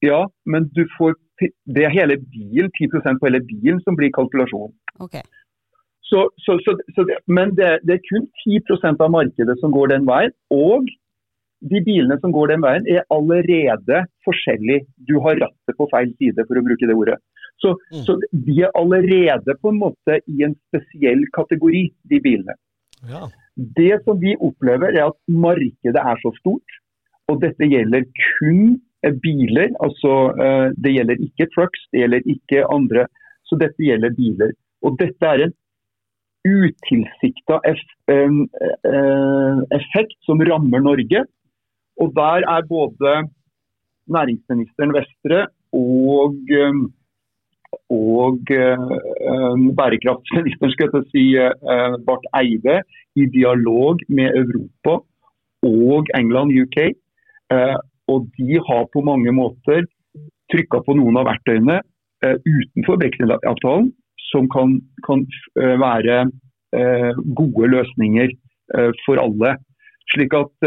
ja, 0.01 0.25
men 0.45 0.67
du 0.77 0.83
får 0.97 1.15
det 1.75 1.85
er 1.85 1.93
hele 1.99 2.17
bilen, 2.33 2.69
10% 2.77 3.19
på 3.19 3.27
hele 3.27 3.41
bilen 3.51 3.79
som 3.85 3.95
blir 3.97 4.11
kalkulasjonen. 4.17 4.75
Okay. 5.05 5.23
Så, 6.09 6.29
så, 6.45 6.59
så, 6.95 7.01
men 7.27 7.55
det, 7.57 7.69
det, 7.87 7.97
er 7.97 8.07
kun 8.09 8.27
10% 8.45 9.01
av 9.01 9.11
markedet 9.11 9.55
som 9.59 9.73
går 9.73 9.89
den 9.93 10.05
veien. 10.07 10.33
Og 10.53 10.85
de 11.71 11.79
bilene 11.85 12.17
som 12.21 12.33
går 12.35 12.53
den 12.53 12.63
veien 12.63 12.87
er 12.91 13.05
allerede 13.13 14.03
forskjellige. 14.27 14.85
Du 15.07 15.15
har 15.23 15.39
rattet 15.41 15.77
på 15.77 15.87
feil 15.91 16.11
side, 16.19 16.45
for 16.47 16.59
å 16.59 16.65
bruke 16.65 16.89
det 16.89 16.97
ordet. 16.97 17.19
Så, 17.63 17.73
mm. 17.93 18.03
så 18.07 18.17
de 18.19 18.57
er 18.65 18.73
allerede 18.75 19.55
på 19.61 19.71
en 19.71 19.79
måte 19.79 20.19
i 20.27 20.43
en 20.47 20.55
spesiell 20.67 21.23
kategori, 21.35 21.85
de 22.11 22.19
bilene. 22.23 22.57
Ja. 23.09 23.27
Det 23.55 23.99
som 24.03 24.19
vi 24.19 24.35
opplever 24.41 24.95
er 24.95 25.07
at 25.09 25.19
markedet 25.29 26.01
er 26.01 26.23
så 26.23 26.33
stort, 26.39 26.79
og 27.31 27.39
dette 27.43 27.69
gjelder 27.69 28.03
kun 28.19 28.79
biler. 29.23 29.69
altså 29.83 30.13
eh, 30.43 30.69
Det 30.83 30.91
gjelder 30.95 31.25
ikke 31.27 31.49
trucks, 31.55 31.87
det 31.91 32.03
gjelder 32.03 32.31
ikke 32.35 32.65
andre. 32.71 33.07
Så 33.47 33.59
dette 33.59 33.83
gjelder 33.83 34.15
biler. 34.15 34.51
Og 34.83 34.97
dette 34.99 35.27
er 35.27 35.45
en 35.45 35.55
utilsikta 36.43 37.61
effekt 39.71 40.17
som 40.27 40.43
rammer 40.43 40.83
Norge. 40.83 41.23
Og 42.01 42.13
der 42.15 42.45
er 42.55 42.61
både 42.67 43.11
næringsministeren 44.15 44.93
Vestre 44.95 45.47
og, 45.73 46.35
og 47.89 48.39
bærekraftsministeren 49.77 50.73
skal 50.73 50.89
jeg 50.93 51.05
si, 51.13 51.23
eh, 51.37 51.93
Barth 52.07 52.27
Eide 52.39 52.81
i 53.15 53.25
dialog 53.37 53.99
med 54.09 54.29
Europa 54.41 54.93
og 55.63 56.05
England, 56.19 56.49
UK. 56.63 56.77
Eh, 57.53 57.77
og 58.11 58.27
de 58.37 58.59
har 58.67 58.83
på 58.93 59.01
mange 59.01 59.31
måter 59.31 59.85
trykka 60.51 60.83
på 60.85 60.95
noen 60.97 61.17
av 61.19 61.27
verktøyene 61.29 61.79
uh, 62.25 62.37
utenfor 62.45 62.99
brexit-avtalen 63.01 63.91
som 64.29 64.49
kan, 64.53 64.77
kan 65.07 65.23
uh, 65.59 65.75
være 65.81 66.25
uh, 66.77 67.11
gode 67.37 67.69
løsninger 67.75 68.35
for 69.05 69.19
alle. 69.21 69.51
Slik 70.13 70.33
at 70.33 70.65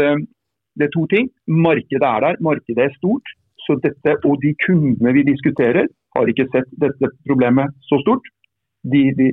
det 0.77 0.87
er 0.87 0.93
to 0.93 1.03
ting. 1.11 1.29
Markedet 1.47 2.05
er 2.05 2.23
der, 2.25 2.39
markedet 2.43 2.87
er 2.87 2.95
stort. 2.97 3.35
Så 3.65 3.75
dette, 3.83 4.13
og 4.23 4.39
de 4.43 4.53
kundene 4.63 5.11
vi 5.15 5.25
diskuterer, 5.27 5.89
har 6.15 6.31
ikke 6.31 6.47
sett 6.53 6.69
dette 6.83 7.09
problemet 7.27 7.73
så 7.89 7.99
stort. 8.03 8.29
De, 8.87 9.01
de, 9.17 9.31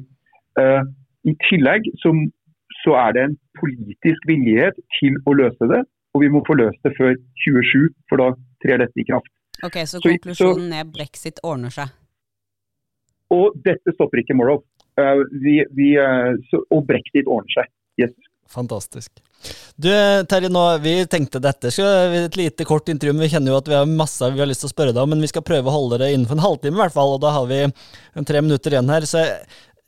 I 1.31 1.35
tillegg 1.47 1.87
så, 2.03 2.11
så 2.83 2.97
er 3.05 3.15
det 3.15 3.27
en 3.29 3.37
politisk 3.61 4.27
villighet 4.31 4.81
til 4.99 5.21
å 5.29 5.37
løse 5.39 5.71
det. 5.71 5.85
Og 6.15 6.23
vi 6.23 6.31
må 6.31 6.43
få 6.47 6.57
løst 6.59 6.79
det 6.87 6.95
før 6.99 7.15
27, 7.43 7.89
for 8.11 8.23
da 8.23 8.29
trer 8.65 8.83
dette 8.85 9.03
i 9.03 9.07
kraft. 9.09 9.31
Ok, 9.67 9.81
Så 9.87 10.01
konklusjonen 10.03 10.73
er 10.77 10.87
brexit 10.87 11.41
ordner 11.47 11.73
seg? 11.75 11.91
Og 13.35 13.55
dette 13.67 13.95
stopper 13.97 14.23
ikke 14.23 14.37
Morrow. 14.39 14.63
Uh, 14.99 15.25
vi, 15.43 15.59
vi, 15.75 15.95
uh, 15.99 16.35
så, 16.51 16.63
og 16.71 16.85
brexit 16.87 17.27
ordner 17.27 17.55
seg. 17.57 17.71
Yes. 17.99 18.15
Fantastisk. 18.51 19.24
Du 19.77 19.91
Terje, 20.31 20.49
nå, 20.53 20.63
vi 20.85 20.95
tenkte 21.11 21.43
dette 21.43 21.73
skal 21.75 22.15
et 22.21 22.39
lite 22.39 22.67
kort 22.69 22.89
intervju, 22.89 23.17
men 23.17 23.27
vi 23.27 23.33
kjenner 23.33 23.55
jo 23.55 23.59
at 23.59 23.69
vi 23.71 23.77
har 23.77 23.91
masse 23.91 24.31
vi 24.31 24.43
har 24.43 24.49
lyst 24.49 24.63
til 24.63 24.71
å 24.71 24.75
spørre 24.75 24.95
deg 24.95 25.03
om. 25.03 25.11
Men 25.15 25.25
vi 25.25 25.31
skal 25.33 25.47
prøve 25.47 25.71
å 25.71 25.75
holde 25.75 25.99
det 26.03 26.13
innenfor 26.15 26.39
en 26.39 26.47
halvtime, 26.47 26.79
i 26.79 26.83
hvert 26.85 26.97
fall. 26.97 27.17
Og 27.17 27.23
da 27.25 27.35
har 27.35 27.49
vi 27.51 27.63
tre 28.27 28.43
minutter 28.45 28.77
igjen 28.77 28.93
her. 28.95 29.07
Så 29.11 29.25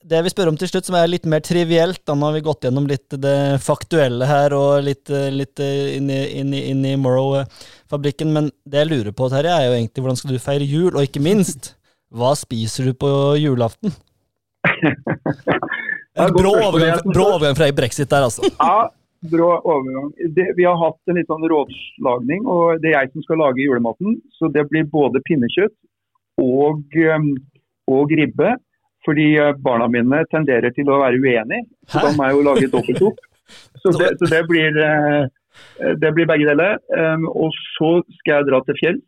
det 0.07 0.23
vi 0.23 0.31
spør 0.31 0.53
om 0.53 0.59
til 0.59 0.71
slutt, 0.71 0.87
som 0.87 0.97
er 0.99 1.09
litt 1.11 1.27
mer 1.31 1.43
trivielt, 1.45 2.03
da 2.07 2.15
nå 2.15 2.29
har 2.29 2.37
vi 2.37 2.45
gått 2.47 2.67
gjennom 2.67 2.87
litt 2.91 3.17
det 3.23 3.39
faktuelle 3.65 4.29
her 4.29 4.55
og 4.55 4.85
litt, 4.87 5.11
litt 5.35 5.63
inn, 5.63 6.11
i, 6.13 6.21
inn, 6.41 6.53
i, 6.55 6.63
inn 6.71 6.85
i 6.87 6.95
Morrow-fabrikken, 7.01 8.31
men 8.35 8.51
det 8.69 8.85
jeg 8.85 8.91
lurer 8.93 9.17
på, 9.17 9.31
Terje, 9.33 9.51
er 9.51 9.67
jo 9.67 9.79
egentlig 9.81 10.05
hvordan 10.05 10.21
skal 10.21 10.35
du 10.37 10.43
feire 10.43 10.69
jul, 10.69 10.93
og 10.93 11.03
ikke 11.03 11.25
minst, 11.25 11.73
hva 12.15 12.37
spiser 12.39 12.91
du 12.91 12.95
på 12.95 13.11
julaften? 13.43 13.95
brå 16.39 16.55
overgang, 16.55 17.03
brå 17.11 17.27
overgang 17.35 17.59
fra 17.59 17.73
brexit 17.75 18.11
der, 18.13 18.29
altså. 18.29 18.47
Ja, 18.47 18.87
brå 19.33 19.49
overgang. 19.59 20.13
Det, 20.37 20.51
vi 20.59 20.67
har 20.67 20.79
hatt 20.81 21.11
en 21.11 21.19
litt 21.19 21.31
sånn 21.31 21.47
rådslagning, 21.51 22.47
og 22.47 22.83
det 22.83 22.93
er 22.93 23.01
jeg 23.01 23.13
som 23.15 23.27
skal 23.27 23.43
lage 23.45 23.65
julematen. 23.65 24.19
Så 24.39 24.51
det 24.53 24.67
blir 24.71 24.89
både 24.93 25.23
pinnekjøtt 25.27 25.75
og, 26.43 26.85
og 27.91 28.17
ribbe. 28.21 28.57
Fordi 29.07 29.27
eh, 29.39 29.55
barna 29.63 29.87
mine 29.87 30.25
tenderer 30.33 30.73
til 30.75 30.89
å 30.91 31.01
være 31.05 31.21
uenige, 31.23 31.63
så 31.87 32.03
da 32.03 32.09
må 32.17 32.27
jeg 32.27 32.35
jo 32.35 32.47
lage 32.49 32.71
dobbelt 32.73 33.03
opp. 33.13 33.25
Så 33.79 33.93
det, 33.95 34.09
så 34.19 34.27
det 34.27 34.41
blir 34.49 34.75
eh, 34.83 35.29
det 36.03 36.11
blir 36.17 36.27
begge 36.27 36.49
deler. 36.49 36.81
Um, 36.91 37.29
og 37.31 37.55
så 37.77 37.91
skal 38.19 38.41
jeg 38.41 38.49
dra 38.49 38.59
til 38.67 38.79
fjells. 38.81 39.05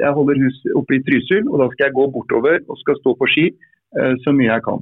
Jeg 0.00 0.12
holder 0.16 0.40
hus 0.40 0.60
oppe 0.80 0.96
i 0.96 1.02
Trysil, 1.04 1.44
og 1.50 1.60
da 1.60 1.68
skal 1.72 1.88
jeg 1.88 1.96
gå 1.98 2.06
bortover 2.14 2.56
og 2.64 2.80
skal 2.80 2.98
stå 3.02 3.14
på 3.20 3.28
ski 3.34 3.44
uh, 3.52 4.14
så 4.24 4.32
mye 4.32 4.48
jeg 4.48 4.64
kan. 4.64 4.80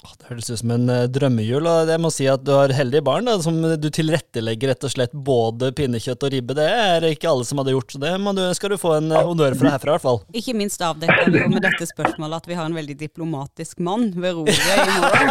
Det 0.00 0.30
høres 0.30 0.48
ut 0.48 0.60
som 0.62 0.70
en 0.72 0.86
drømmehjul, 0.88 1.10
drømmejul. 1.12 1.66
og 1.68 1.90
Jeg 1.92 2.00
må 2.00 2.10
si 2.14 2.26
at 2.30 2.44
du 2.44 2.52
har 2.54 2.72
heldige 2.72 3.04
barn 3.04 3.28
da, 3.28 3.36
som 3.42 3.58
du 3.60 3.88
tilrettelegger 3.92 4.72
rett 4.72 4.86
og 4.86 4.92
slett 4.94 5.12
både 5.12 5.72
pinnekjøtt 5.76 6.24
og 6.24 6.32
ribbe. 6.32 6.56
Det 6.56 6.68
er 6.68 7.04
ikke 7.10 7.28
alle 7.28 7.44
som 7.44 7.60
hadde 7.60 7.74
gjort, 7.74 7.92
så 7.92 8.00
det 8.00 8.12
du, 8.16 8.42
skal 8.56 8.72
du 8.72 8.78
få 8.80 8.94
en 8.96 9.12
uh, 9.12 9.20
honnør 9.28 9.56
fra 9.60 9.74
herfra 9.74 9.92
i 9.92 9.94
hvert 9.98 10.06
fall. 10.06 10.20
Ikke 10.40 10.54
minst 10.56 10.80
avdekker 10.80 11.28
vi 11.34 11.42
jo 11.42 11.50
med 11.52 11.64
dette 11.66 11.88
spørsmålet 11.90 12.40
at 12.40 12.48
vi 12.48 12.56
har 12.58 12.70
en 12.70 12.78
veldig 12.78 12.96
diplomatisk 13.00 13.82
mann 13.84 14.08
ved 14.16 14.38
roret 14.38 14.56
i 14.56 14.62
morgen. 14.96 15.28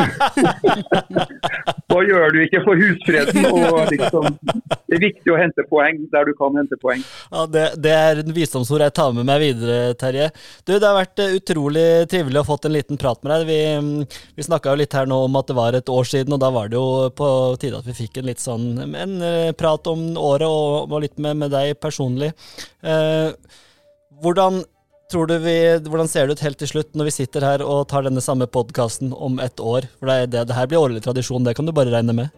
Hva 1.90 2.04
gjør 2.06 2.36
du 2.36 2.40
ikke 2.44 2.62
for 2.68 2.78
husfreden? 2.78 3.48
Og 3.50 3.90
liksom, 3.90 4.28
det 4.46 4.98
er 5.00 5.02
viktig 5.02 5.34
å 5.34 5.40
hente 5.40 5.66
poeng 5.72 6.04
der 6.14 6.30
du 6.30 6.36
kan 6.38 6.58
hente 6.60 6.78
poeng. 6.82 7.02
Ja, 7.32 7.48
Det, 7.50 7.66
det 7.82 7.96
er 7.96 8.22
en 8.22 8.36
visdomsord 8.36 8.84
jeg 8.86 8.94
tar 9.00 9.16
med 9.18 9.26
meg 9.26 9.42
videre, 9.42 9.96
Terje. 9.98 10.30
Du, 10.62 10.76
Det 10.76 10.86
har 10.86 10.98
vært 11.00 11.24
uh, 11.24 11.34
utrolig 11.40 11.88
trivelig 12.12 12.38
å 12.38 12.46
ha 12.46 12.52
fått 12.52 12.70
en 12.70 12.78
liten 12.78 13.02
prat 13.02 13.24
med 13.24 13.34
deg. 13.34 13.50
Vi, 13.50 13.60
mm, 13.82 14.20
vi 14.38 14.46
snakka 14.60 14.76
litt 14.76 14.94
her 14.94 15.08
nå 15.08 15.24
om 15.26 15.36
at 15.40 15.48
det 15.48 15.56
var 15.56 15.74
et 15.74 15.90
år 15.90 16.04
siden, 16.04 16.34
og 16.34 16.40
da 16.42 16.50
var 16.52 16.68
det 16.68 16.76
jo 16.76 17.10
på 17.16 17.56
tide 17.60 17.80
at 17.80 17.88
vi 17.88 17.96
fikk 17.96 18.20
en 18.20 18.28
litt 18.28 18.40
sånn 18.40 18.80
en 18.84 19.22
eh, 19.22 19.54
prat 19.56 19.86
om 19.88 20.18
året, 20.18 20.48
og, 20.48 20.92
og 20.92 21.02
litt 21.02 21.18
med, 21.18 21.38
med, 21.38 21.52
deg 21.52 21.80
personlig. 21.80 22.34
Eh, 22.84 23.32
hvordan 24.22 24.64
vi, 25.10 25.56
hvordan 25.88 26.08
ser 26.08 26.28
det 26.28 26.38
ut 26.38 26.44
helt 26.46 26.60
til 26.60 26.70
slutt, 26.70 26.94
når 26.94 27.10
vi 27.10 27.16
sitter 27.16 27.42
her 27.42 27.64
og 27.64 27.88
tar 27.90 28.04
denne 28.06 28.22
samme 28.22 28.46
podkasten 28.46 29.14
om 29.14 29.40
et 29.40 29.60
år? 29.60 29.88
For 30.00 30.12
det, 30.12 30.32
det, 30.36 30.48
det 30.50 30.58
her 30.58 30.68
blir 30.68 30.84
årlig 30.84 31.02
tradisjon, 31.02 31.44
det 31.44 31.56
kan 31.58 31.66
du 31.66 31.74
bare 31.74 31.94
regne 31.94 32.14
med? 32.14 32.36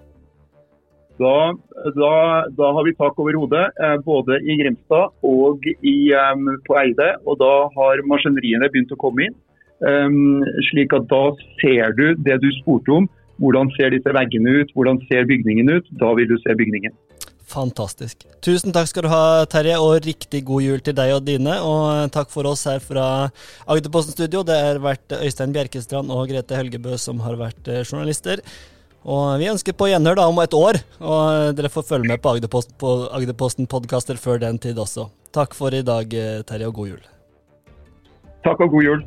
Da, 1.20 1.54
da, 1.98 2.14
da, 2.58 2.70
har 2.74 2.86
vi 2.86 2.96
tak 2.98 3.20
over 3.20 3.36
hodet, 3.38 3.66
eh, 3.82 3.98
både 4.06 4.40
i 4.46 4.56
Grimstad 4.62 5.12
og 5.28 5.66
i, 5.68 6.14
um, 6.16 6.48
på 6.66 6.78
Eide. 6.80 7.12
Og 7.28 7.38
da 7.42 7.52
har 7.76 8.06
maskineriene 8.10 8.70
begynt 8.72 8.94
å 8.96 9.02
komme 9.02 9.28
inn. 9.28 9.36
Um, 9.82 10.44
slik 10.70 10.94
at 10.94 11.08
da 11.10 11.24
ser 11.62 11.96
du 11.98 12.12
det 12.22 12.42
du 12.44 12.50
spurte 12.62 12.94
om. 13.02 13.10
Hvordan 13.42 13.72
ser 13.74 13.90
disse 13.94 14.12
veggene 14.14 14.62
ut, 14.62 14.74
hvordan 14.78 15.00
ser 15.10 15.26
bygningen 15.30 15.72
ut? 15.74 15.88
Da 15.98 16.12
vil 16.18 16.30
du 16.30 16.38
se 16.44 16.54
bygningen. 16.58 16.94
Fantastisk. 17.52 18.24
Tusen 18.46 18.72
takk 18.72 18.88
skal 18.88 19.06
du 19.06 19.10
ha, 19.12 19.44
Terje, 19.50 19.76
og 19.82 20.06
riktig 20.06 20.44
god 20.48 20.64
jul 20.64 20.84
til 20.86 20.96
deg 20.96 21.16
og 21.18 21.26
dine. 21.28 21.58
Og 21.66 22.12
takk 22.16 22.30
for 22.32 22.48
oss 22.48 22.64
her 22.70 22.80
fra 22.84 23.06
Agderposten 23.66 24.16
studio. 24.16 24.44
Det 24.48 24.56
har 24.56 24.80
vært 24.84 25.18
Øystein 25.18 25.56
Bjerkestrand 25.56 26.14
og 26.14 26.30
Grete 26.32 26.60
Helgebø 26.60 26.96
som 27.02 27.20
har 27.26 27.40
vært 27.42 27.68
eh, 27.68 27.84
journalister. 27.84 28.44
Og 29.02 29.42
vi 29.42 29.50
ønsker 29.50 29.74
på 29.74 29.90
gjenhør 29.90 30.20
da 30.20 30.28
om 30.30 30.40
et 30.44 30.54
år, 30.54 30.78
og 31.02 31.56
dere 31.58 31.72
får 31.74 31.88
følge 31.88 32.12
med 32.12 32.22
på 32.22 32.36
Agderposten, 32.36 32.76
på 32.78 32.92
Agderposten 33.10 33.68
podkaster 33.70 34.20
før 34.22 34.38
den 34.44 34.62
tid 34.62 34.78
også. 34.78 35.10
Takk 35.34 35.58
for 35.58 35.74
i 35.74 35.82
dag, 35.82 36.14
eh, 36.14 36.44
Terje, 36.46 36.70
og 36.70 36.78
god 36.78 36.94
jul. 36.94 37.02
Takk 38.46 38.62
og 38.62 38.78
god 38.78 38.88
jul. 38.88 39.04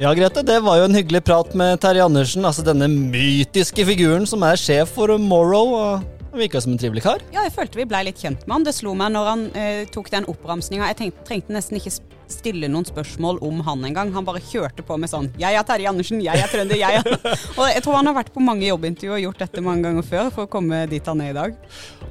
Ja, 0.00 0.14
Grete, 0.16 0.40
det 0.40 0.54
var 0.64 0.78
jo 0.80 0.86
en 0.88 0.94
hyggelig 0.96 1.20
prat 1.28 1.50
med 1.52 1.76
Terje 1.82 2.00
Andersen. 2.00 2.46
Altså 2.48 2.62
denne 2.64 2.86
mytiske 2.88 3.84
figuren 3.84 4.24
som 4.24 4.40
er 4.48 4.56
sjef 4.56 4.94
for 4.96 5.12
Morrow. 5.20 5.74
og 5.76 6.30
Virka 6.32 6.62
som 6.64 6.72
en 6.72 6.80
trivelig 6.80 7.02
kar. 7.04 7.20
Ja, 7.34 7.42
jeg 7.44 7.52
følte 7.52 7.76
vi 7.76 7.84
blei 7.90 8.06
litt 8.06 8.16
kjent 8.22 8.46
med 8.46 8.54
han. 8.54 8.64
Det 8.64 8.72
slo 8.78 8.94
meg 8.96 9.12
når 9.12 9.28
han 9.28 9.42
eh, 9.52 9.82
tok 9.92 10.08
den 10.14 10.24
oppramsinga. 10.30 10.88
Jeg 10.88 10.98
tenkte, 11.02 11.26
trengte 11.28 11.52
nesten 11.52 11.76
ikke 11.76 11.92
stille 12.32 12.68
noen 12.70 12.86
spørsmål 12.88 13.40
om 13.46 13.60
han 13.66 13.84
engang. 13.88 14.12
Han 14.14 14.26
bare 14.26 14.42
kjørte 14.44 14.84
på 14.86 14.98
med 15.00 15.10
sånn 15.12 15.30
'Jeg 15.38 15.58
er 15.58 15.66
Terje 15.66 15.88
Andersen, 15.90 16.22
jeg 16.22 16.38
er 16.38 16.50
trønder, 16.50 16.76
jeg 16.76 17.00
er 17.00 17.18
Og 17.58 17.66
jeg 17.68 17.82
tror 17.84 17.98
han 17.98 18.10
har 18.10 18.16
vært 18.16 18.32
på 18.34 18.44
mange 18.44 18.66
jobbintervjuer 18.68 19.18
og 19.18 19.24
gjort 19.26 19.42
dette 19.44 19.64
mange 19.64 19.82
ganger 19.86 20.06
før 20.06 20.30
for 20.30 20.46
å 20.46 20.50
komme 20.50 20.86
dit 20.90 21.06
han 21.06 21.20
er 21.20 21.30
i 21.30 21.38
dag. 21.38 21.58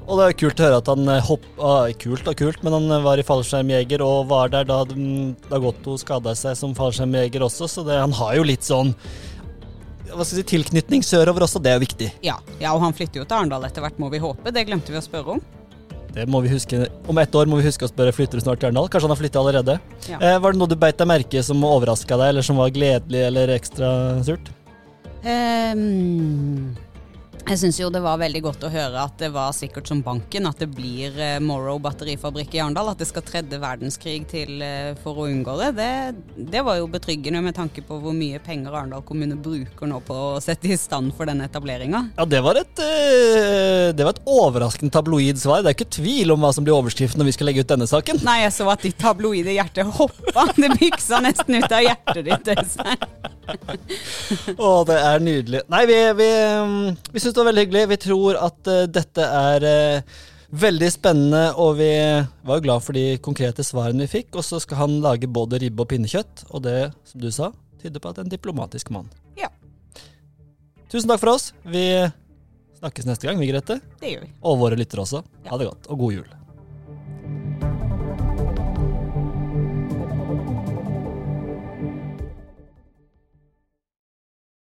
Og 0.07 0.19
det 0.19 0.27
er 0.27 0.37
kult 0.41 0.59
å 0.59 0.67
høre 0.67 0.81
at 0.81 0.91
han 0.91 1.15
hoppa 1.29 1.47
ah, 1.59 1.87
Kult 1.99 2.27
og 2.27 2.37
kult, 2.37 2.63
men 2.63 2.73
han 2.73 2.91
eh, 2.91 3.03
var 3.03 3.19
i 3.19 3.25
fallskjermjeger 3.25 4.01
og 4.05 4.29
var 4.29 4.51
der 4.53 4.67
da, 4.69 4.83
Dagotto 5.49 5.97
skada 5.99 6.35
seg 6.37 6.55
som 6.57 6.75
fallskjermjeger 6.77 7.43
også, 7.45 7.67
så 7.67 7.83
det, 7.87 7.99
han 7.99 8.15
har 8.15 8.37
jo 8.39 8.47
litt 8.47 8.65
sånn 8.65 8.93
hva 10.09 10.25
skal 10.25 10.39
jeg 10.39 10.45
si, 10.45 10.49
tilknytning 10.55 11.03
sørover 11.05 11.45
også, 11.45 11.61
det 11.61 11.69
er 11.75 11.81
viktig. 11.83 12.07
Ja, 12.25 12.39
ja, 12.57 12.73
og 12.73 12.81
han 12.81 12.95
flytter 12.97 13.21
jo 13.21 13.27
til 13.27 13.37
Arendal 13.37 13.67
etter 13.67 13.83
hvert, 13.85 13.99
må 14.01 14.09
vi 14.09 14.21
håpe. 14.23 14.49
Det 14.55 14.65
glemte 14.65 14.89
vi 14.89 14.97
å 14.97 15.05
spørre 15.05 15.37
om. 15.37 15.43
Det 16.19 16.27
må 16.31 16.41
vi 16.43 16.51
huske. 16.51 16.83
Om 17.07 17.21
ett 17.21 17.35
år 17.35 17.49
må 17.49 17.59
vi 17.59 17.67
huske 17.69 17.87
å 17.87 17.91
spørre 17.91 18.13
flytter 18.15 18.39
du 18.39 18.43
snart 18.43 18.59
til 18.61 18.69
Arendal. 18.69 18.89
Kanskje 18.91 19.07
han 19.07 19.15
har 19.15 19.21
flyttet 19.21 19.39
allerede. 19.39 19.77
Ja. 20.09 20.19
Eh, 20.19 20.37
var 20.43 20.53
det 20.53 20.59
noe 20.59 20.71
du 20.71 20.75
beit 20.79 20.99
deg 20.99 21.07
merke 21.09 21.43
som 21.45 21.63
overraska 21.63 22.19
deg, 22.19 22.33
eller 22.33 22.45
som 22.45 22.59
var 22.59 22.73
gledelig 22.75 23.23
eller 23.29 23.55
ekstra 23.55 23.91
surt? 24.27 24.51
Um, 25.23 26.75
jeg 27.47 27.59
syns 27.61 27.79
jo 27.79 27.89
det 27.93 28.01
var 28.03 28.19
veldig 28.21 28.41
godt 28.45 28.65
å 28.67 28.71
høre 28.71 29.01
at 29.01 29.15
det 29.21 29.29
var 29.33 29.53
sikkert 29.55 29.89
som 29.89 30.01
banken, 30.05 30.47
at 30.49 30.59
det 30.61 30.67
blir 30.73 31.15
eh, 31.17 31.37
Morrow 31.43 31.79
batterifabrikk 31.81 32.55
i 32.57 32.61
Arendal. 32.63 32.91
At 32.91 33.01
det 33.01 33.07
skal 33.09 33.25
tredje 33.25 33.59
verdenskrig 33.61 34.21
til 34.29 34.61
eh, 34.65 34.91
for 35.01 35.23
å 35.23 35.27
unngå 35.29 35.55
det. 35.61 35.69
det. 35.79 35.89
det. 36.53 36.63
var 36.65 36.79
jo 36.79 36.89
betryggende 36.91 37.41
med 37.45 37.57
tanke 37.57 37.83
på 37.85 37.97
hvor 38.03 38.15
mye 38.15 38.41
penger 38.43 38.75
Arendal 38.75 39.05
kommune 39.07 39.37
bruker 39.39 39.89
nå 39.89 40.01
på 40.05 40.17
å 40.35 40.43
sette 40.43 40.69
i 40.69 40.77
stand 40.79 41.15
for 41.17 41.29
denne 41.29 41.47
etableringa. 41.49 42.05
Ja, 42.19 42.27
det 42.29 42.43
var, 42.45 42.59
et, 42.61 42.83
eh, 42.85 43.89
det 43.97 44.05
var 44.05 44.13
et 44.15 44.23
overraskende 44.29 44.93
tabloid 44.93 45.41
svar. 45.41 45.63
Det 45.63 45.73
er 45.73 45.79
ikke 45.79 45.97
tvil 45.99 46.35
om 46.35 46.45
hva 46.45 46.53
som 46.55 46.67
blir 46.67 46.77
overskriften 46.77 47.21
når 47.23 47.31
vi 47.31 47.37
skal 47.39 47.51
legge 47.51 47.65
ut 47.65 47.73
denne 47.73 47.89
saken. 47.89 48.21
Nei, 48.27 48.41
jeg 48.43 48.55
så 48.59 48.69
at 48.73 48.85
ditt 48.85 48.99
tabloide 49.01 49.57
hjerte 49.57 49.87
hoppa. 49.89 50.49
Det 50.59 50.73
byksa 50.77 51.23
nesten 51.23 51.61
ut 51.61 51.71
av 51.71 51.85
hjertet 51.85 52.25
ditt. 52.29 52.55
Øystein. 52.59 53.37
Å, 54.65 54.71
det 54.87 54.97
er 54.97 55.23
nydelig. 55.23 55.61
Nei, 55.71 55.83
vi, 55.89 55.97
vi, 56.19 56.27
mm, 56.69 56.97
vi 57.13 57.21
syns 57.21 57.35
det 57.35 57.41
var 57.41 57.49
veldig 57.51 57.65
hyggelig. 57.65 57.85
Vi 57.93 57.99
tror 58.05 58.39
at 58.39 58.71
uh, 58.71 58.83
dette 58.89 59.25
er 59.25 59.65
uh, 59.67 60.19
veldig 60.63 60.91
spennende, 60.93 61.43
og 61.61 61.77
vi 61.79 61.91
var 62.47 62.59
jo 62.59 62.65
glad 62.65 62.85
for 62.85 62.97
de 62.97 63.05
konkrete 63.25 63.65
svarene 63.65 64.05
vi 64.05 64.13
fikk. 64.19 64.33
Og 64.39 64.45
så 64.45 64.61
skal 64.63 64.83
han 64.83 64.99
lage 65.05 65.29
både 65.29 65.61
ribbe 65.63 65.85
og 65.85 65.91
pinnekjøtt, 65.93 66.47
og 66.49 66.65
det, 66.67 66.79
som 67.09 67.23
du 67.23 67.29
sa, 67.33 67.51
tyder 67.81 68.01
på 68.01 68.11
at 68.11 68.19
det 68.19 68.25
er 68.25 68.29
en 68.29 68.35
diplomatisk 68.37 68.91
mann. 68.95 69.11
Ja. 69.39 69.51
Tusen 70.89 71.09
takk 71.11 71.21
for 71.21 71.35
oss. 71.35 71.51
Vi 71.69 71.85
snakkes 72.79 73.07
neste 73.09 73.29
gang, 73.29 73.39
vi, 73.41 73.51
Grete. 73.51 73.81
Det 74.01 74.15
gjør 74.15 74.27
vi. 74.27 74.35
Og 74.41 74.61
våre 74.63 74.79
lyttere 74.79 75.05
også. 75.05 75.23
Ha 75.49 75.61
det 75.61 75.69
godt, 75.71 75.89
og 75.91 76.05
god 76.07 76.19
jul. 76.19 76.38